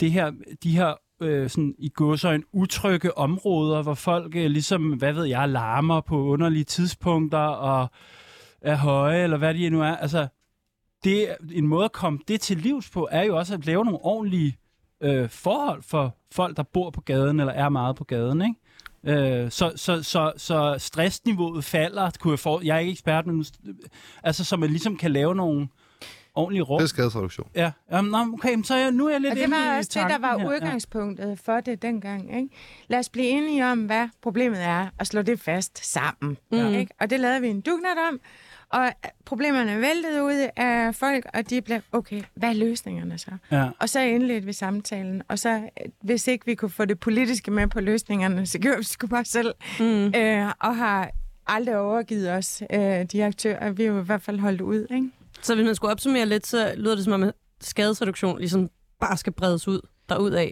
[0.00, 5.12] det her, de her øh, sådan, i godsøjne utrygge områder, hvor folk øh, ligesom, hvad
[5.12, 7.90] ved jeg, larmer på underlige tidspunkter og
[8.60, 9.96] er høje, eller hvad det nu er.
[9.96, 10.28] Altså,
[11.04, 14.00] det, en måde at komme det til livs på, er jo også at lave nogle
[14.02, 14.56] ordentlige
[15.00, 18.54] øh, forhold for folk, der bor på gaden, eller er meget på gaden, ikke?
[19.04, 22.60] Øh, så, så, så, så stressniveauet falder, kunne jeg få.
[22.64, 23.74] Jeg er ikke ekspert, men øh,
[24.22, 25.68] altså, så man ligesom kan lave nogle
[26.38, 26.78] ordentlige rum.
[26.78, 27.48] Det er skadesreduktion.
[27.54, 29.76] Ja, um, nå, okay, men så er jeg, nu er jeg lidt Og det var
[29.76, 30.48] også det, der var her.
[30.48, 32.36] udgangspunktet for det dengang.
[32.36, 32.48] Ikke?
[32.88, 36.36] Lad os blive enige om, hvad problemet er, og slå det fast sammen.
[36.52, 36.74] Mm.
[36.74, 36.92] Ikke?
[37.00, 38.20] Og det lavede vi en dugnat om,
[38.70, 38.92] og
[39.24, 43.30] problemerne væltede ud af folk, og de blev, okay, hvad er løsningerne så?
[43.50, 43.56] Ja.
[43.56, 43.68] ja.
[43.78, 45.62] Og så indledte vi samtalen, og så,
[46.02, 49.06] hvis ikke vi kunne få det politiske med på løsningerne, så gjorde vi det sgu
[49.06, 49.54] bare selv.
[49.80, 50.14] Mm.
[50.16, 51.10] Øh, og har
[51.46, 53.70] aldrig overgivet os, øh, de aktører.
[53.70, 55.10] Vi har jo i hvert fald holdt ud, ikke?
[55.42, 58.70] Så hvis man skulle opsummere lidt, så lyder det som om, at skadesreduktion ligesom
[59.00, 60.48] bare skal bredes ud derudad.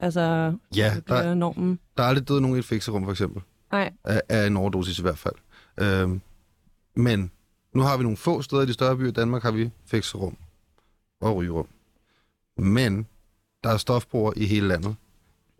[0.00, 1.78] Altså, Ja, det der, normen.
[1.96, 3.42] der er aldrig død nogen i et fikserum, for eksempel.
[3.72, 3.92] Nej.
[4.04, 5.34] Af, af en overdosis i hvert fald.
[5.80, 6.20] Øhm,
[6.96, 7.30] men
[7.74, 10.36] nu har vi nogle få steder i de større byer i Danmark, har vi fikserum
[11.20, 11.68] og rygerum.
[12.56, 13.06] Men
[13.64, 14.96] der er stofbrugere i hele landet.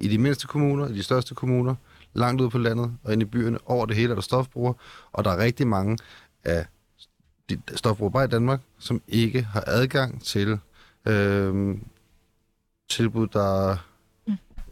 [0.00, 1.74] I de mindste kommuner, i de største kommuner,
[2.14, 4.74] langt ude på landet og inde i byerne, over det hele er der stofbrugere,
[5.12, 5.98] og der er rigtig mange
[6.44, 6.66] af
[7.50, 10.58] de stofbrugere bare i Danmark, som ikke har adgang til
[11.06, 11.84] øhm,
[12.90, 13.76] tilbud, der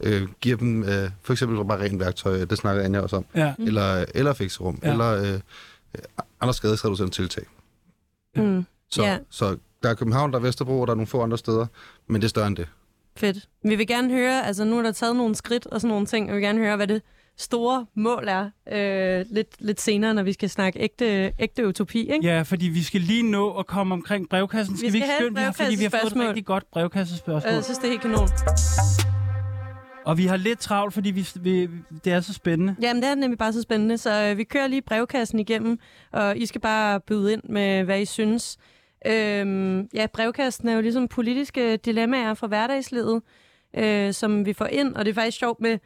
[0.03, 3.53] øh, giver dem øh, for eksempel bare rent værktøj, det snakker Anja også om, Ja.
[3.59, 3.65] mm.
[3.67, 4.87] eller, eller fikserum, Ja.
[4.87, 4.93] ja.
[4.93, 5.39] eller øh,
[6.41, 7.43] andre skadesreducerende tiltag.
[8.35, 8.65] Mm.
[8.89, 9.17] Så, Ja.
[9.29, 11.65] så der er København, der er Vesterbro, og der er nogle få andre steder,
[12.07, 12.67] men det er større end det.
[13.17, 13.49] Fedt.
[13.63, 16.25] Vi vil gerne høre, altså nu er der taget nogle skridt og sådan nogle ting,
[16.29, 17.01] og vi vil gerne høre, hvad det
[17.37, 22.27] store mål er øh, lidt, lidt senere, når vi skal snakke ægte, ægte utopi, ikke?
[22.27, 24.77] ja, fordi vi skal lige nå at komme omkring brevkassen.
[24.77, 26.71] Skal vi, skal ikke have et skynde jer, fordi vi har fået et rigtig godt
[26.71, 27.53] brevkassespørgsmål.
[27.53, 28.27] Jeg synes, det er helt kanon.
[30.05, 31.69] Og vi har lidt travlt, fordi vi, vi,
[32.05, 32.75] det er så spændende.
[32.81, 35.79] Jamen, det er nemlig bare så spændende, så øh, vi kører lige brevkassen igennem,
[36.11, 38.57] og I skal bare byde ind med, hvad I synes.
[39.05, 43.21] Øhm, ja, brevkassen er jo ligesom politiske dilemmaer fra hverdagslivet,
[43.77, 45.77] øh, som vi får ind, og det er faktisk sjovt med,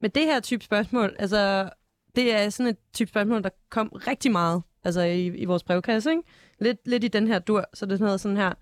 [0.00, 1.16] med det her type spørgsmål.
[1.18, 1.70] Altså,
[2.16, 6.10] det er sådan et type spørgsmål, der kom rigtig meget altså i, i vores brevkasse,
[6.10, 6.22] ikke?
[6.60, 8.52] Lidt, lidt i den her dur, så det hedder sådan her.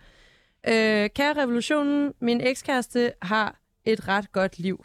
[0.68, 4.84] Øh, kære revolutionen, min ekskæreste har et ret godt liv.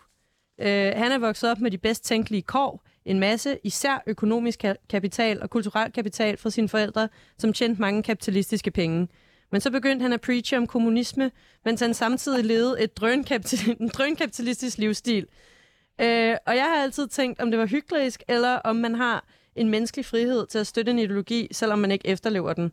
[0.60, 4.86] Øh, han er vokset op med de bedst tænkelige kår, en masse, især økonomisk ka-
[4.90, 9.08] kapital og kulturel kapital fra sine forældre, som tjente mange kapitalistiske penge.
[9.52, 11.32] Men så begyndte han at preache om kommunisme,
[11.66, 12.98] mens han samtidig levede et
[13.98, 15.28] drønkapitalistisk livsstil.
[16.02, 19.26] Øh, og jeg har altid tænkt, om det var hyklerisk, eller om man har
[19.56, 22.72] en menneskelig frihed til at støtte en ideologi, selvom man ikke efterlever den.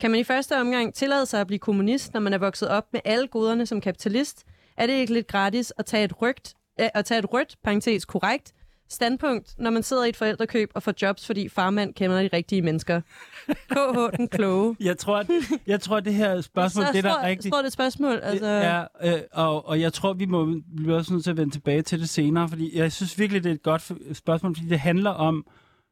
[0.00, 2.92] Kan man i første omgang tillade sig at blive kommunist, når man er vokset op
[2.92, 4.44] med alle goderne som kapitalist?
[4.76, 8.04] Er det ikke lidt gratis at tage et rygt, øh, at tage et rødt, parentes
[8.04, 8.52] korrekt,
[8.92, 12.62] standpunkt, når man sidder i et forældrekøb og får jobs, fordi farmand kender de rigtige
[12.62, 13.00] mennesker?
[13.48, 14.76] KH den kloge.
[14.80, 15.30] Jeg tror, at,
[15.66, 17.52] jeg tror, at det her spørgsmål, så det er der tror, rigtigt.
[17.52, 18.20] Tror det er et spørgsmål.
[18.22, 18.84] Altså, Ja,
[19.14, 21.82] øh, og, og jeg tror, vi må vi bliver også nødt til at vende tilbage
[21.82, 25.10] til det senere, fordi jeg synes virkelig, det er et godt spørgsmål, fordi det handler
[25.10, 25.46] om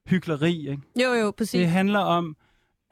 [0.07, 0.69] hykleri.
[0.71, 0.83] Ikke?
[1.03, 1.59] Jo, jo, præcis.
[1.59, 2.37] Det handler om,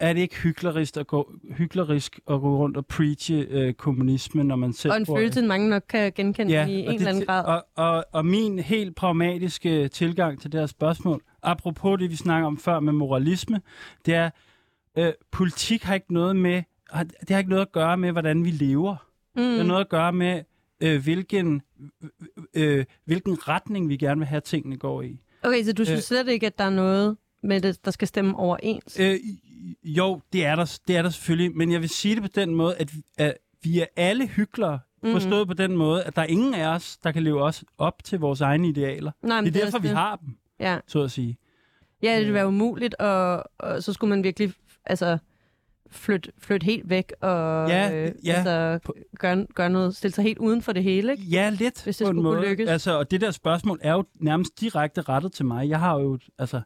[0.00, 4.56] er det ikke hyklerisk at gå, hyklerisk at gå rundt og preache øh, kommunisme, når
[4.56, 7.08] man selv Og en bor- følelse, mange nok kan genkende ja, i en og eller
[7.08, 7.44] anden grad.
[7.44, 12.46] Og, og, og min helt pragmatiske tilgang til det her spørgsmål, apropos det, vi snakker
[12.46, 13.60] om før med moralisme,
[14.06, 14.30] det er,
[14.98, 16.62] øh, politik har ikke noget med,
[17.20, 18.96] det har ikke noget at gøre med, hvordan vi lever.
[19.36, 19.42] Mm.
[19.42, 20.42] Det har noget at gøre med,
[20.80, 21.62] øh, hvilken,
[22.54, 25.18] øh, hvilken retning vi gerne vil have, tingene går i.
[25.42, 26.02] Okay, så du synes Øh.
[26.02, 29.00] slet ikke, at der er noget med det, der skal stemme overens?
[29.00, 29.16] Øh,
[29.84, 32.54] jo, det er, der, det er der selvfølgelig, men jeg vil sige det på den
[32.54, 35.12] måde, at, vi- at vi er alle hyklere, mm.
[35.12, 38.04] forstået på den måde, at der er ingen af os, der kan leve os op
[38.04, 39.10] til vores egne idealer.
[39.22, 40.28] Nej, Det er derfor, også vi har dem,
[40.60, 40.78] Ja.
[40.86, 41.38] så at sige.
[42.02, 44.52] Ja, det ville være umuligt, og, og så skulle man virkelig
[44.84, 45.18] altså,
[45.90, 48.32] flytte, flytte helt væk og Ja, øh, ja.
[48.32, 51.12] Altså, På- gøre, gøre noget, stille sig helt uden for det hele.
[51.12, 51.22] Ikke?
[51.24, 52.48] Ja, lidt Hvis det på en skulle kunne måde.
[52.50, 52.68] lykkes.
[52.68, 55.68] Altså, og det der spørgsmål er jo nærmest direkte rettet til mig.
[55.68, 56.60] Jeg har jo, altså,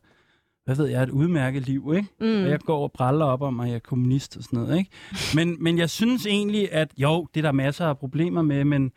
[0.65, 2.09] hvad ved jeg, et udmærket liv, ikke?
[2.21, 2.45] Mm.
[2.45, 4.91] Og jeg går og praller op om, at jeg er kommunist og sådan noget, ikke?
[5.35, 8.93] Men, men jeg synes egentlig, at jo, det er der masser af problemer med, men,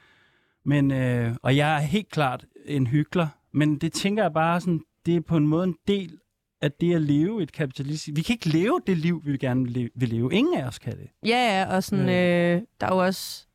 [0.66, 4.82] men øh, og jeg er helt klart en hyggelig, men det tænker jeg bare sådan,
[5.06, 6.18] det er på en måde en del
[6.62, 8.18] af det at leve et kapitalistisk...
[8.18, 9.90] Vi kan ikke leve det liv, vi gerne vil leve.
[9.96, 10.34] vil leve.
[10.34, 11.08] Ingen af os kan det.
[11.26, 13.48] Ja, ja, og sådan, øh, der er jo også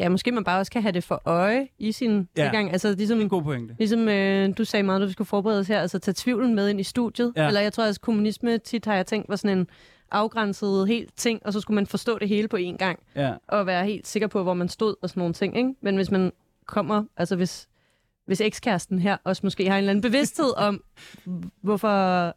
[0.00, 2.50] ja, måske man bare også kan have det for øje i sin Ja.
[2.52, 2.72] gang.
[2.72, 3.74] Altså Det er ligesom, en god pointe.
[3.78, 6.68] ligesom øh, du sagde meget, at vi skulle forberede os her, altså tage tvivlen med
[6.68, 7.32] ind i studiet.
[7.36, 7.46] Ja.
[7.46, 9.66] Eller jeg tror, at kommunisme tit har jeg tænkt var sådan en
[10.10, 13.32] afgrænset helt ting, og så skulle man forstå det hele på én gang, Ja.
[13.48, 15.56] og være helt sikker på, hvor man stod og sådan nogle ting.
[15.56, 15.74] Ikke?
[15.82, 16.32] Men hvis man
[16.66, 17.68] kommer, altså hvis,
[18.26, 20.82] hvis ekskæresten her også måske har en eller anden bevidsthed om,
[21.62, 22.34] hvorfor,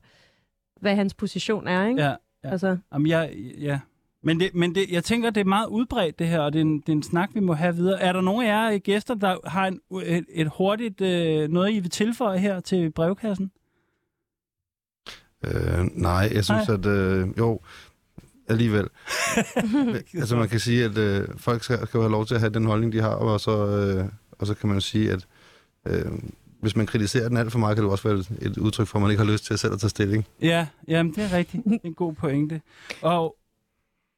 [0.82, 2.02] hvad hans position er, ikke?
[2.02, 2.16] Ja.
[2.44, 2.50] Ja.
[2.52, 3.80] Altså, Jamen, jeg, ja.
[4.26, 6.66] Men, det, men det, jeg tænker, det er meget udbredt, det her, og det er,
[6.66, 8.02] en, det er en snak, vi må have videre.
[8.02, 11.72] Er der nogen af jer øh, gæster, der har en, et, et hurtigt øh, noget,
[11.72, 13.52] I vil tilføje her til brevkassen?
[15.46, 16.78] Øh, nej, jeg synes, Nej.
[16.78, 16.86] at...
[16.86, 17.60] Øh, jo,
[18.48, 18.88] alligevel.
[20.20, 22.54] altså man kan sige, at øh, folk skal, skal jo have lov til at have
[22.54, 25.26] den holdning, de har, og så, øh, og så kan man sige, at
[25.88, 26.12] øh,
[26.62, 29.02] hvis man kritiserer den alt for meget, kan det også være et- udtryk for, at
[29.02, 30.26] man ikke har lyst til at selv at tage stilling.
[30.42, 31.64] Ja, jamen, det er rigtigt.
[31.84, 32.62] En god pointe.
[33.02, 33.36] Og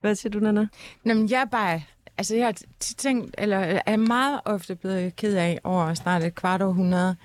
[0.06, 0.68] hvad siger du, Nana?
[1.04, 1.82] Nå, men jeg er bare...
[2.18, 6.36] Altså, jeg har tit tænkt, eller er meget ofte blevet ked af over snart et
[6.36, 7.16] kvart århundrede,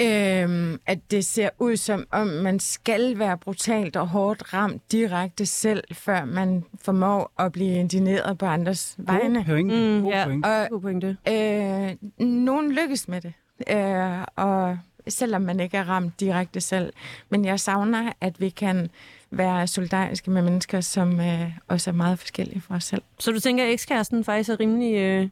[0.00, 5.46] øhm, at det ser ud som om, man skal være brutalt og hårdt ramt direkte
[5.46, 9.38] selv, før man formår at blive indineret på andres vegne.
[9.38, 9.74] god pointe.
[9.74, 10.24] Mm, god ja.
[10.24, 10.46] pointe.
[10.46, 11.16] Og God pointe.
[11.28, 13.32] øh, nogen lykkes med det,
[13.70, 14.78] øh, og
[15.08, 16.92] selvom man ikke er ramt direkte selv.
[17.30, 18.90] Men jeg savner, at vi kan
[19.30, 23.02] være solidariske med mennesker, som øh, også er meget forskellige fra os selv.
[23.18, 25.28] Så du tænker, at ekskæresten faktisk er rimelig øh,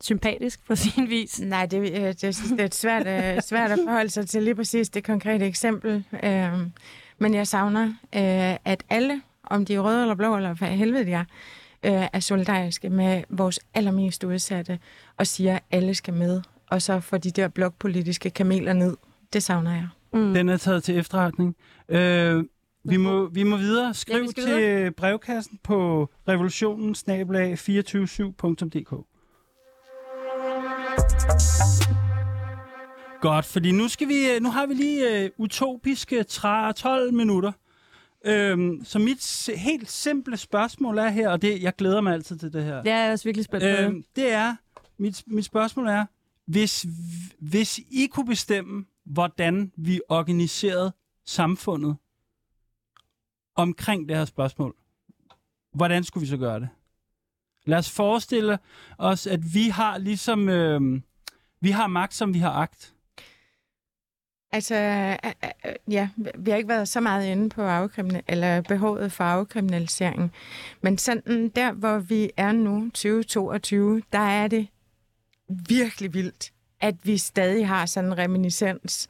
[0.00, 1.40] sympatisk på sin vis?
[1.40, 4.28] Nej, det, øh, det, jeg synes, det er et svært, øh, svært at forholde sig
[4.28, 6.04] til lige præcis det konkrete eksempel.
[6.22, 6.52] Øh,
[7.18, 11.04] men jeg savner, øh, at alle, om de er røde eller blå, eller hvad helvede
[11.04, 11.24] de er,
[11.84, 14.78] øh, er solidariske med vores allermest udsatte,
[15.16, 18.96] og siger, at alle skal med, og så får de der blokpolitiske kameler ned.
[19.32, 19.88] Det savner jeg.
[20.12, 20.34] Mm.
[20.34, 21.56] Den er taget til efterretning.
[21.88, 22.44] Øh,
[22.84, 23.94] vi, må, vi må videre.
[23.94, 29.10] Skriv Ja, ja, vi til brevkassen på revolutionen 247dk
[33.20, 37.52] Godt, fordi nu, skal vi, øh, nu har vi lige uh, utopiske 30 12 minutter.
[38.26, 42.52] Øhm, så mit helt simple spørgsmål er her, og det, jeg glæder mig altid til
[42.52, 42.82] det her.
[42.84, 43.84] Jeg er også virkelig spændt på det.
[43.84, 44.56] Øhm, det er,
[44.98, 46.06] mit, mit spørgsmål er,
[46.46, 46.86] hvis,
[47.38, 50.92] hvis I kunne bestemme, hvordan vi organiserede
[51.26, 51.96] samfundet
[53.54, 54.74] omkring det her spørgsmål,
[55.74, 56.68] hvordan skulle vi så gøre det?
[57.66, 58.58] Lad os forestille
[58.98, 61.00] os, at vi har ligesom, øh,
[61.60, 62.94] vi har magt, som vi har agt.
[64.52, 68.60] Altså, øh, øh, øh, ja, vi har ikke været så meget inde på afkriminal- eller
[68.60, 70.32] behovet for afkriminalisering.
[70.80, 74.68] Men sådan der, hvor vi er nu, 2022, der er det
[75.68, 79.08] virkelig vildt, at vi stadig har sådan en reminiscens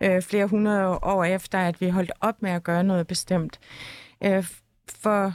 [0.00, 3.60] øh, flere hundrede år efter, at vi holdt op med at gøre noget bestemt.
[4.24, 4.46] Øh,
[4.88, 5.34] for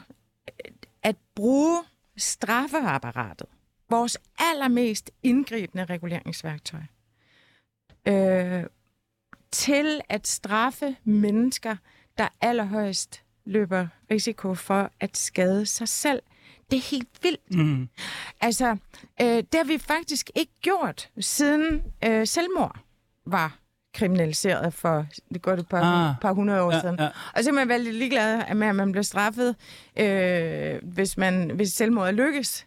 [1.04, 1.84] at bruge
[2.18, 3.48] straffeapparatet,
[3.90, 6.82] vores allermest indgribende reguleringsværktøj,
[8.08, 8.64] øh,
[9.52, 11.76] til at straffe mennesker,
[12.18, 16.22] der allerhøjst løber risiko for at skade sig selv.
[16.72, 17.56] Det er helt vildt.
[17.56, 17.90] Mm.
[18.42, 18.78] Altså,
[19.22, 22.80] øh, det har vi faktisk ikke gjort, siden øh, selvmord
[23.26, 23.61] var
[23.94, 26.16] kriminaliseret for det godt et par, Ah.
[26.22, 26.96] par hundrede år Ja, siden.
[27.00, 27.08] ja.
[27.36, 29.56] Og så er man veldig ligeglad med, at man bliver straffet,
[30.00, 32.66] øh, hvis, man, hvis selvmordet lykkes.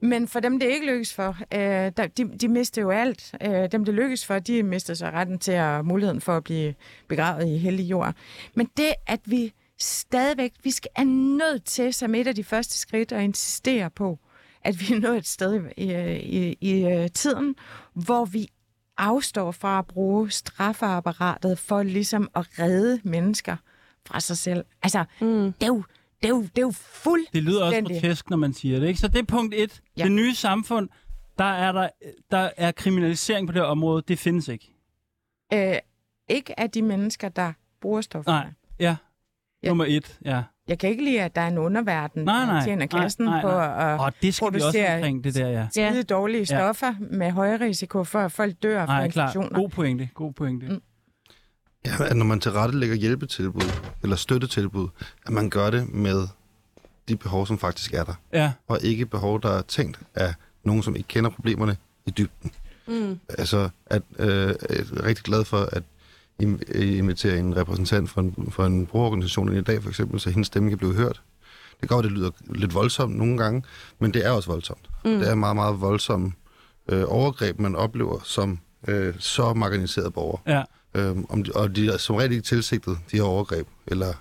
[0.00, 1.60] Men for dem, det ikke lykkes for, øh,
[1.96, 3.34] der, de, de mister jo alt.
[3.42, 6.74] Øh, dem, det lykkes for, de mister så retten til at muligheden for at blive
[7.08, 8.14] begravet i hellig jord.
[8.54, 11.04] Men det, at vi stadigvæk, vi skal, er
[11.38, 14.18] nødt til, som et af de første skridt, at insistere på,
[14.64, 17.54] at vi er nået et sted i, i, i, i øh, tiden,
[17.94, 18.48] hvor vi
[18.98, 23.56] afstår fra at bruge straffeapparatet for ligesom at redde mennesker
[24.06, 24.64] fra sig selv.
[24.82, 25.52] Altså, Mm.
[25.52, 25.82] det er jo,
[26.22, 27.26] det er jo, det er jo fuld...
[27.32, 28.02] Det lyder også Fuldstændig.
[28.02, 28.86] grotesk, når man siger det.
[28.88, 29.00] Ikke?
[29.00, 29.82] Så det er punkt et.
[29.96, 30.02] Ja.
[30.04, 30.88] Det nye samfund,
[31.38, 31.88] der er, der,
[32.30, 34.02] der er kriminalisering på det område.
[34.08, 34.72] Det findes ikke.
[35.52, 35.76] Øh,
[36.28, 38.38] ikke af de mennesker, der bruger stofferne.
[38.38, 38.52] Nej.
[38.80, 38.96] Ja.
[39.62, 39.68] Ja.
[39.68, 40.42] Nummer et, ja.
[40.68, 43.24] Jeg kan ikke lide, at der er en underverden, Nej, der nej, tjener nej, kassen
[43.24, 43.92] nej, på nej.
[43.94, 45.66] at Og det skal vi også producere omkring det der, ja.
[45.70, 46.44] skide dårlige Ja.
[46.44, 49.24] stoffer med høj risiko for, at folk dør fra Nej, klar.
[49.24, 49.58] infektioner.
[49.60, 50.08] God pointe.
[50.14, 50.66] God pointe.
[50.68, 50.80] Mm.
[51.86, 53.62] Ja, at når man tilrettelægger hjælpetilbud
[54.02, 54.88] eller støttetilbud,
[55.26, 56.28] at man gør det med
[57.08, 58.52] de behov, som faktisk er der, Ja.
[58.68, 62.50] og ikke behov, der er tænkt af nogen, som ikke kender problemerne i dybden.
[62.88, 63.18] Mm.
[63.38, 65.82] Altså, at, øh, jeg er rigtig glad for, at
[66.38, 70.20] I I inviterer en repræsentant for en, for en brugerorganisation ind i dag, for eksempel,
[70.20, 71.22] så hendes stemme kan blive hørt.
[71.80, 73.62] Det går, det lyder lidt voldsomt nogle gange,
[73.98, 74.90] men det er også voldsomt.
[75.04, 75.18] Mm.
[75.18, 76.32] Det er meget, meget voldsomme
[76.88, 78.58] øh, overgreb, man oplever som
[78.88, 80.38] øh, så marginaliseret borger.
[80.46, 80.62] Ja.
[80.94, 84.12] Øhm, om de, og de er som regel ikke tilsigtet, de her overgreb, eller,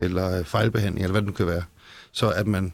[0.00, 1.62] eller øh, fejlbehandling, eller hvad det nu kan være.
[2.12, 2.72] Så at man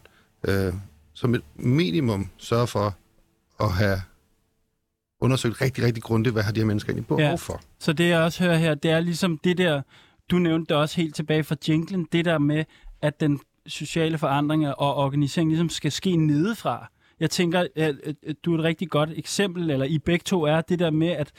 [0.48, 0.72] øh,
[1.14, 2.94] som et minimum sørger for
[3.60, 4.02] at have
[5.22, 7.34] undersøgt rigtig, rigtig grundigt, hvad har de her mennesker egentlig behov Ja.
[7.34, 7.60] for.
[7.78, 9.82] Så det jeg også hører her, det er ligesom det der,
[10.30, 12.64] du nævnte det også helt tilbage fra jinglen, det der med,
[13.02, 16.90] at den sociale forandring og organisering ligesom skal ske nedefra.
[17.20, 17.94] Jeg tænker, at
[18.44, 21.32] du er et rigtig godt eksempel, eller I begge to er det der med, at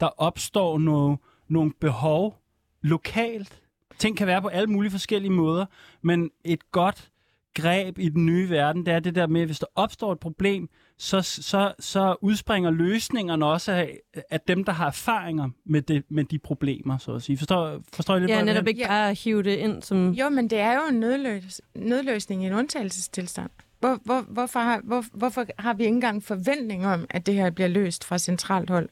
[0.00, 1.16] der opstår nogle,
[1.48, 2.38] nogle behov
[2.82, 3.60] lokalt.
[3.98, 5.66] Ting kan være på alle mulige forskellige måder,
[6.02, 7.10] men et godt
[7.54, 10.20] greb i den nye verden, det er det der med, at hvis der opstår et
[10.20, 10.68] problem,
[10.98, 13.98] så, så, så udspringer løsningerne også af,
[14.30, 17.38] af dem, der har erfaringer med, det, med de problemer, så at sige.
[17.38, 18.68] Forstår, forstår I lidt, Ja, netop vil?
[18.70, 20.10] ikke bare at hive det ind som...
[20.12, 23.50] Jo, men det er jo en nødløs, nødløsning i en undtagelsestilstand.
[23.80, 27.50] Hvor, hvor, hvorfor, har, hvor, hvorfor har vi ikke engang forventning om, at det her
[27.50, 28.88] bliver løst fra centralt hold?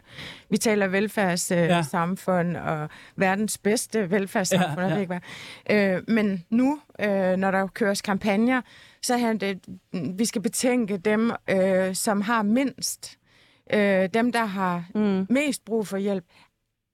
[0.51, 1.79] Vi taler velfærdssamfund Ja.
[1.79, 4.95] øh, samfund og verdens bedste velfærdssamfund, Ja, ja, ja.
[4.95, 5.01] ja.
[5.01, 5.21] Ikke
[5.71, 5.97] hvad.
[5.97, 8.61] Øh, men nu, øh, når der køres kampagner,
[9.05, 9.61] så er det,
[10.19, 13.19] vi skal betænke dem, øh, som har mindst.
[13.75, 15.27] Øh, dem, der har Mm.
[15.31, 16.25] mest brug for hjælp.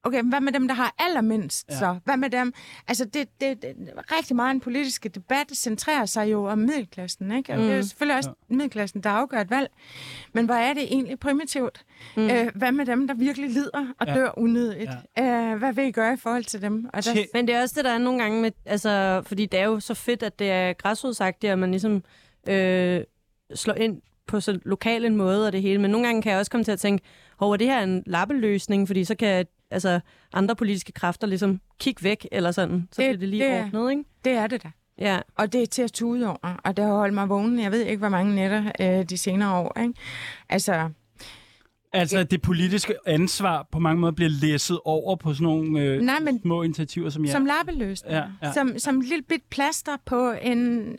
[0.05, 1.75] Okay, men hvad med dem, der har allermindst Ja.
[1.75, 1.79] ja.
[1.79, 1.99] så?
[2.05, 2.53] Hvad med dem?
[2.89, 3.75] Altså, det, det, det,
[4.13, 7.53] rigtig meget en politiske debat centrerer sig jo om middelklassen, ikke?
[7.53, 7.65] Og Mm.
[7.65, 9.71] det er jo selvfølgelig også middelklassen, der afgør et valg.
[10.33, 11.85] Men hvor er det egentlig primitivt?
[12.17, 12.23] Mm.
[12.23, 12.31] Mm.
[12.31, 14.13] Øh, hvad med dem, der virkelig lider og Ja.
[14.13, 14.19] ja.
[14.19, 14.91] dør unødigt?
[15.17, 15.53] Ja.
[15.53, 16.87] Øh, hvad vil I gøre i forhold til dem?
[16.93, 18.51] Og der, Men det er også det, der er nogle gange med...
[18.67, 22.03] Altså, fordi det er jo så fedt, at det er græsrodsagtigt, at man ligesom
[22.49, 23.01] øh,
[23.55, 25.81] slår ind på så lokal en måde og det hele.
[25.81, 27.05] Men nogle gange kan jeg også komme til at tænke,
[27.39, 28.87] hov, er det her en lappeløsning?
[28.87, 30.01] Fordi så kan altså,
[30.33, 32.89] andre politiske kræfter ligesom kigge væk, eller sådan.
[32.93, 34.05] Så Det- bliver det lige det ordnet, ikke?
[34.25, 34.71] det er det da.
[34.99, 35.21] Ja.
[35.37, 37.59] Og det er til at tude over, og det har holdt mig vågen.
[37.59, 39.81] Jeg ved ikke, hvor mange nætter øh, de senere år.
[39.81, 39.95] Ikke?
[40.49, 40.91] Altså,
[41.93, 46.19] Altså, det politiske ansvar på mange måder bliver læsset over på sådan nogle øh, Nej,
[46.21, 47.33] men- små initiativer, som jeg...
[47.33, 48.15] som lappeløsning.
[48.15, 48.53] Ja, ja.
[48.53, 50.97] Som, som et lille bit plaster på en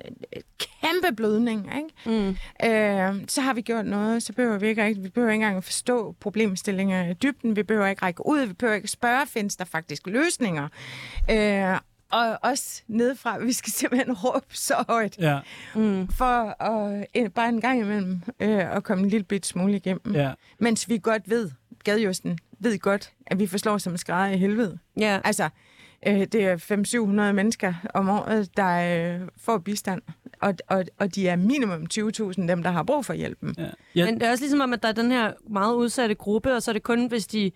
[0.59, 1.69] kæmpe blødning.
[1.77, 1.89] Ikke?
[2.21, 2.29] Mm.
[2.69, 5.63] Øh, så har vi gjort noget, så behøver vi ikke, vi behøver ikke engang at
[5.63, 9.65] forstå problemstillinger i dybden, vi behøver ikke række ud, vi behøver ikke spørge, findes der
[9.65, 10.67] faktisk løsninger?
[11.31, 11.79] Øh,
[12.11, 15.39] og også nedefra, vi skal simpelthen råbe så højt, Ja,
[15.75, 16.07] Mm.
[16.07, 20.15] for at, øh, bare en gang imellem øh, at komme en lille bit smule igennem.
[20.15, 20.31] ja.
[20.59, 21.51] Mens vi godt ved,
[21.83, 24.77] gadjusten ved godt, at vi forslår som skrædder i helvede.
[24.99, 25.19] Ja.
[25.23, 25.49] Altså,
[26.07, 26.57] øh, det er
[27.29, 30.01] 500-700 mennesker om året, der øh, får bistand,
[30.41, 33.55] og, og, og de er minimum 20.000 dem, der har brug for hjælpen.
[33.57, 33.65] ja.
[33.95, 34.05] ja.
[34.05, 36.63] Men det er også ligesom om, at der er den her meget udsatte gruppe, og
[36.63, 37.51] så er det kun, hvis de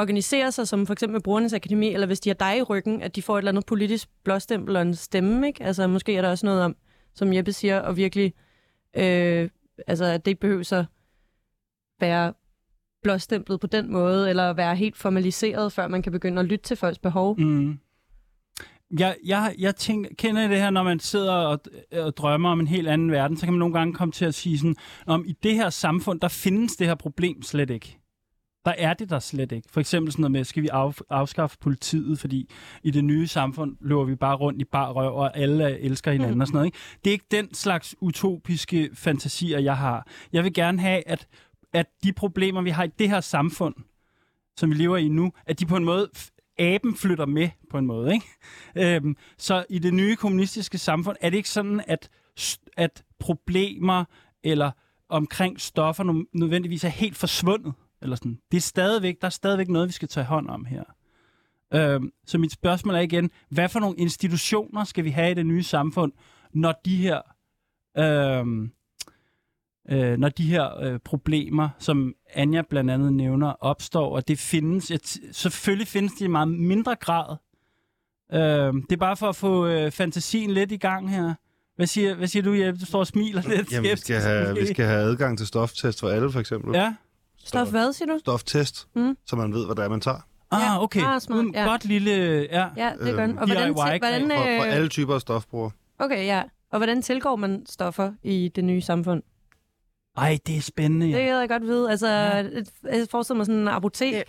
[0.00, 3.16] organiserer sig, som for eksempel Brugernes Akademi, eller hvis de har dig i ryggen, at
[3.16, 5.64] de får et eller andet politisk blåstempel og en stemme, ikke?
[5.64, 6.76] Altså, måske er der også noget om,
[7.14, 8.34] som Jeppe siger, at virkelig,
[8.96, 9.50] øh,
[9.86, 10.84] altså, at det ikke behøver så
[12.00, 12.32] være
[13.02, 16.76] blåstemplet på den måde, eller være helt formaliseret, før man kan begynde at lytte til
[16.76, 17.40] folks behov.
[17.40, 17.78] Mm.
[18.98, 21.60] Jeg, jeg, jeg tænker, kender det her, når man sidder og,
[21.92, 24.34] og drømmer om en helt anden verden, så kan man nogle gange komme til at
[24.34, 24.76] sige sådan,
[25.06, 27.98] om i det her samfund, der findes det her problem slet ikke.
[28.64, 29.68] Der er det der slet ikke.
[29.70, 32.50] For eksempel sådan noget med, skal vi af, afskaffe politiet, fordi
[32.82, 36.34] i det nye samfund løber vi bare rundt i bar røv, og alle elsker hinanden
[36.34, 36.40] mm.
[36.40, 36.66] og sådan noget.
[36.66, 36.78] Ikke?
[37.04, 40.06] Det er ikke den slags utopiske fantasier, jeg har.
[40.32, 41.28] Jeg vil gerne have, at,
[41.72, 43.74] at de problemer, vi har i det her samfund,
[44.56, 46.10] som vi lever i nu, at de på en måde,
[46.58, 48.12] aben flytter med på en måde.
[48.14, 48.96] Ikke?
[48.96, 52.08] Øhm, så i det nye kommunistiske samfund, er det ikke sådan, at,
[52.76, 54.04] at problemer
[54.44, 54.70] eller
[55.08, 57.72] omkring stoffer nødvendigvis er helt forsvundet?
[58.02, 58.38] Eller sådan.
[58.50, 60.84] Det er stadigvæk, der er stadigvæk noget, vi skal tage hånd om her.
[61.74, 65.46] Øhm, så mit spørgsmål er igen, hvad for nogle institutioner skal vi have i det
[65.46, 66.12] nye samfund,
[66.52, 67.20] når de her
[67.98, 68.72] øhm,
[69.90, 74.90] øh, når de her øh, problemer, som Anja blandt andet nævner, opstår, og det findes,
[74.90, 77.36] jeg t- selvfølgelig findes de i meget mindre grad.
[78.32, 81.34] Øh, det er bare for at få øh, fantasien lidt i gang her.
[81.76, 82.80] Hvad siger, hvad siger du, Jeppe?
[82.80, 83.72] Du står og smiler lidt.
[83.72, 86.74] Jamen, vi skal, have, vi skal have adgang til stoftest for alle, for eksempel.
[86.74, 86.94] Ja?
[87.48, 88.18] Stof hvad, siger du?
[88.18, 89.16] Stoftest, Mm.
[89.26, 90.18] så man ved, hvad det er, man tager.
[90.50, 91.00] Ah, okay.
[91.04, 91.64] Ah, smart, Mm, ja.
[91.64, 92.12] Godt lille...
[92.50, 92.66] Ja.
[92.76, 93.38] Ja, det er Øhm, godt.
[93.40, 95.70] Og hvordan, DIY, hvordan, For, for øh, alle typer af stofbrugere.
[95.98, 96.42] okay, ja.
[96.72, 99.22] Og hvordan tilgår man stoffer i det nye samfund?
[100.16, 101.06] Ej, det er spændende.
[101.06, 101.18] Det Ja.
[101.18, 101.90] kan jeg godt vide.
[101.90, 102.44] Altså, Ja.
[102.96, 104.12] jeg forestiller mig sådan en apotek.
[104.12, 104.22] Ja.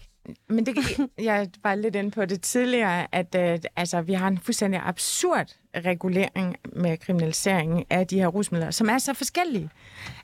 [0.49, 4.28] Men det, kan- jeg var lidt inde på det tidligere, at øh, altså, vi har
[4.28, 5.47] en fuldstændig absurd
[5.86, 9.70] regulering med kriminalisering af de her rusmidler, som er så forskellige.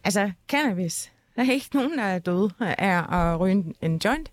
[0.04, 1.12] Altså, cannabis.
[1.36, 4.32] Der er ikke nogen, der er døde af at ryge en- en joint.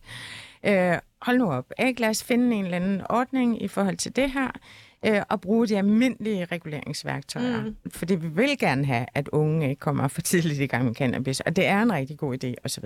[0.66, 1.72] Øh, hold nu op.
[1.78, 2.00] Ikke?
[2.00, 4.48] Lad os finde en eller anden ordning i forhold til det her,
[5.06, 7.62] øh, og bruge de almindelige reguleringsværktøjer.
[7.62, 7.76] Mm.
[7.90, 11.40] Fordi vi vil gerne have, at unge ikke kommer for tidligt i gang med cannabis,
[11.40, 12.84] og det er en rigtig god idé, osv.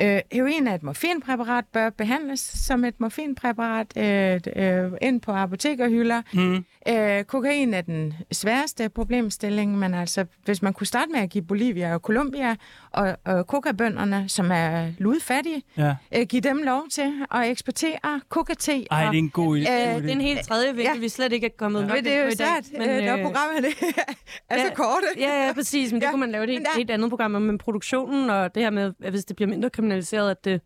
[0.00, 6.22] Øh, heroin er et morfinpræparat, bør behandles som et morfinpræparat øh, øh, ind på apotekerhylder.
[6.34, 6.64] Mm.
[6.88, 11.44] Øh, kokain er den sværeste problemstilling, men altså, hvis man kunne starte med at give
[11.44, 12.56] Bolivia og Colombia
[12.90, 15.94] og, og kokabønderne, som er ludfattige, Ja.
[16.16, 18.72] øh, give dem lov til at eksportere kokate.
[18.90, 19.60] Ej, det er en god idé.
[19.72, 21.00] Øh, Det er en helt tredje vinkel, Ja.
[21.00, 21.86] vi slet ikke er kommet Ja.
[21.86, 23.66] nok Men det er jo svært, men, når øh, programmerne
[24.50, 25.06] er så ja, korte.
[25.18, 25.92] Ja, ja, præcis.
[25.92, 28.30] Men det Ja, kunne man lave det et der- helt andet program om men produktionen,
[28.30, 30.60] og det her med, at hvis det bliver mindre kriminaliseret, at det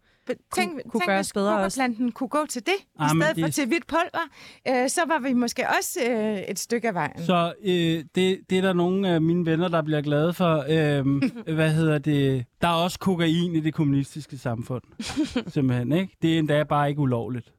[0.54, 1.76] Tænk, kunne tænk gøres hvis bedre også.
[1.78, 4.28] kokaplanten kunne gå til det, Ah, i stedet for det- til hvidt pulver,
[4.68, 7.22] øh, så var vi måske også øh, et stykke af vejen.
[7.26, 10.64] Så øh, det, det er der nogle af mine venner, der bliver glade for.
[10.68, 11.18] Øhm,
[11.56, 12.44] hvad hedder det?
[12.60, 14.82] Der er også kokain i det kommunistiske samfund.
[15.54, 16.16] Simpelthen, ikke?
[16.22, 17.52] Det er endda bare ikke ulovligt.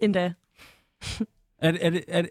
[0.00, 0.32] endda...
[1.58, 2.30] Er, er, det, er, det,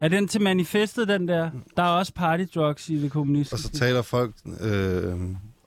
[0.00, 1.50] er den til manifestet, den der?
[1.76, 3.62] Der er også party drugs i det Og kommunistiske.
[3.62, 5.14] så taler folk øh,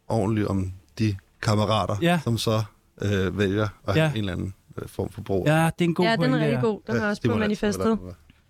[0.07, 2.19] ordentligt om de kammerater, Ja.
[2.23, 2.63] som så
[3.01, 4.01] øh, vælger at Ja.
[4.07, 5.43] have en eller anden øh, form for brug.
[5.47, 6.59] Ja, det er en god ja, den er rigtig ja.
[6.61, 6.81] god.
[6.87, 7.99] Den er også på da- manifestet.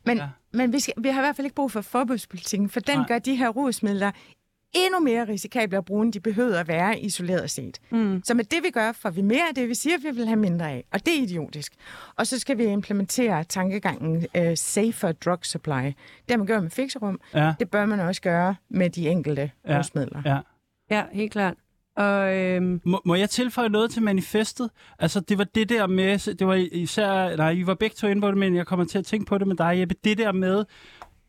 [0.05, 0.27] Men, Ja.
[0.53, 3.07] men vi, skal, vi har i hvert fald ikke brug for forbudspolitikken, for den Nej.
[3.07, 4.11] gør de her rusmidler
[4.73, 7.79] endnu mere risikable at bruge, end de behøver at være isoleret set.
[7.91, 8.21] Mm.
[8.25, 10.35] Så med det, vi gør, får vi mere af det, vi siger, vi vil have
[10.39, 10.85] mindre af.
[10.93, 11.73] Og det er idiotisk.
[12.15, 15.91] Og så skal vi implementere tankegangen uh, safer drug supply.
[16.29, 17.19] Det man gjort med fixerum.
[17.33, 19.77] Ja, Det bør man også gøre med de enkelte Ja.
[19.79, 20.21] rusmidler.
[20.25, 20.37] ja.
[20.91, 21.53] Ja, helt klart.
[21.95, 24.69] Og øhm, Må, må jeg tilføje noget til manifestet?
[24.99, 28.21] Altså, det var det der med, det var især, nej, I var begge to inde
[28.21, 29.95] på det, men jeg kommer til at tænke på det med dig, Jeppe.
[30.03, 30.65] Det der med,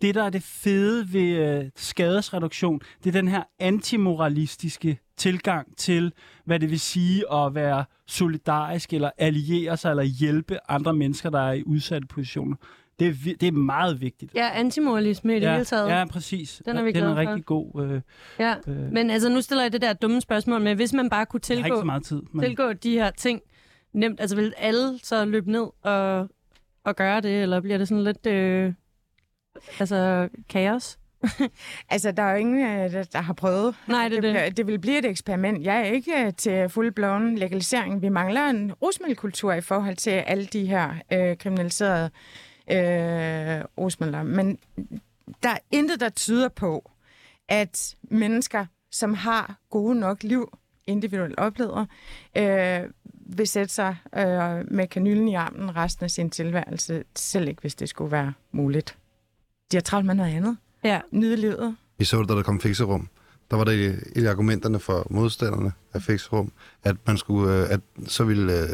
[0.03, 6.13] det der er det fede ved øh, skadesreduktion, det er den her antimoralistiske tilgang til,
[6.45, 11.41] hvad det vil sige at være solidarisk, eller alliere sig, eller hjælpe andre mennesker, der
[11.41, 12.57] er i udsatte positioner.
[12.99, 14.35] Det er, det er meget vigtigt.
[14.35, 15.89] ja, antimoralisme i det ja, hele taget.
[15.89, 16.63] ja, præcis.
[16.67, 17.83] Den er vi den er rigtig god.
[17.91, 18.01] Øh,
[18.39, 18.55] Ja.
[18.67, 21.41] øh, Men altså, nu stiller jeg det der dumme spørgsmål med, hvis man bare kunne
[21.41, 22.23] tilgå, så meget tid.
[22.33, 22.45] Men...
[22.45, 23.41] tilgå de her ting
[23.93, 26.29] nemt, altså vil alle så løbe ned og,
[26.85, 28.73] og gøre det, eller bliver det sådan lidt øh,
[29.81, 30.99] altså kaos?
[31.91, 33.75] Altså, der er jo ingen, øh, der, der har prøvet.
[33.89, 34.21] Nej, det det.
[34.33, 35.65] bliver- det vil blive et eksperiment.
[35.65, 38.03] Jeg er ikke øh, til fuldblåen legalisering.
[38.03, 42.11] Vi mangler en rusmiddelkultur i forhold til alle de her øh, kriminaliserede øh,
[43.79, 44.23] rusmidler.
[44.23, 44.59] Men
[45.43, 46.91] der er intet, der tyder på,
[47.49, 51.87] at mennesker, som har gode nok liv, individuelt oplevet,
[52.37, 52.81] øh,
[53.27, 57.75] vil sætte sig øh, med kanylen i armen resten af sin tilværelse, selv ikke hvis
[57.75, 58.97] det skulle være muligt.
[59.73, 60.57] De har travlt med noget andet.
[60.85, 61.77] Ja, Nyde livet.
[61.99, 63.09] Vi så det, da der kom fikserum.
[63.51, 66.53] Der var det et af argumenterne for modstanderne af fikserum,
[66.85, 68.69] at man skulle, øh, at så ville øh,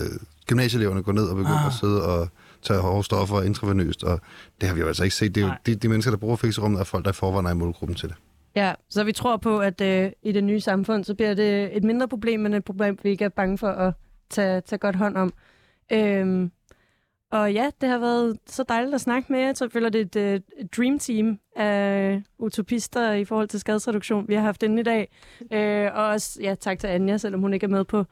[0.47, 1.67] gymnasieeleverne gå ned og begynde ah.
[1.67, 2.29] at sidde og
[2.63, 4.21] tage hårde stoffer intravenøst, og
[4.61, 5.35] det har vi jo altså ikke set.
[5.35, 7.51] Det er jo de, de mennesker, der bruger fikserummet, er folk, der i forvejen er
[7.51, 8.17] i målgruppen til det.
[8.57, 8.75] ja.
[8.91, 12.09] Så vi tror på, at øh, i det nye samfund, så bliver det et mindre
[12.09, 13.95] problem, men et problem, vi ikke er bange for at
[14.31, 15.33] tage, tage godt hånd om.
[15.93, 16.51] Øhm,
[17.33, 19.55] og ja, det har været så dejligt at snakke med jer.
[19.55, 24.29] Så føler det er et, øh, et dream team af utopister i forhold til skadesreduktion,
[24.29, 25.11] vi har haft inde i dag.
[25.53, 28.05] Øh, og også ja, tak til Anja, selvom hun ikke er med på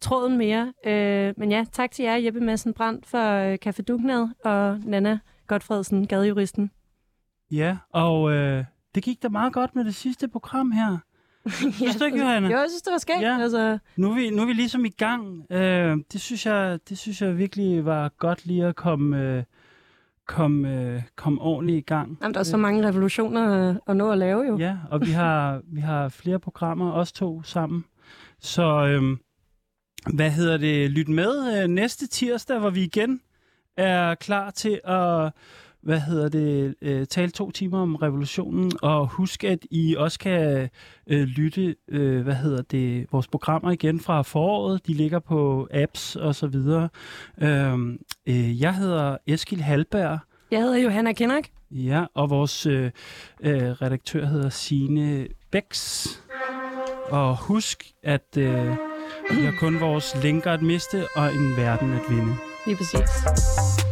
[0.00, 0.72] tråden mere.
[0.86, 5.18] Øh, men ja, tak til jer, Jeppe Madsen Brandt for øh, Café Dugnad, og Nana
[5.46, 6.70] Godfredsen, gadejuristen.
[7.50, 10.98] Ja, og øh, det gik da meget godt med det sidste program her.
[11.72, 12.48] Synes du ikke, Johanna?
[12.48, 13.20] Jo, jeg synes, det var skægt.
[13.20, 13.36] Ja.
[13.36, 13.42] Ja.
[13.42, 15.52] Altså, Nu er vi, nu er vi ligesom i gang.
[15.52, 19.42] Øh, det, synes jeg, det synes jeg virkelig var godt lige at komme, øh,
[20.26, 22.18] komme, øh, komme ordentligt i gang.
[22.22, 24.58] jamen, der er så mange revolutioner øh, at nå at lave jo.
[24.58, 27.84] Ja, og vi har, vi har flere programmer, os to sammen.
[28.40, 29.16] Så øh,
[30.14, 30.90] hvad hedder det?
[30.90, 33.20] Lyt med øh, næste tirsdag, hvor vi igen
[33.76, 35.32] er klar til at
[35.82, 40.68] hvad hedder det, øh, tale to timer om revolutionen, og husk, at I også kan
[41.06, 44.86] øh, lytte, øh, hvad hedder det, vores programmer igen fra foråret.
[44.86, 46.88] De ligger på apps og så videre.
[47.42, 50.18] Øhm, øh, jeg hedder Eskil Halberg,
[50.50, 51.44] Jeg hedder Johanna Kennak.
[51.70, 52.90] ja, og vores øh,
[53.40, 56.08] øh, redaktør hedder Sine Bæks.
[57.10, 58.76] Og husk, at øh,
[59.30, 62.36] vi har kun vores linker at miste og en verden at vinde.
[62.66, 63.85] Lige præcis.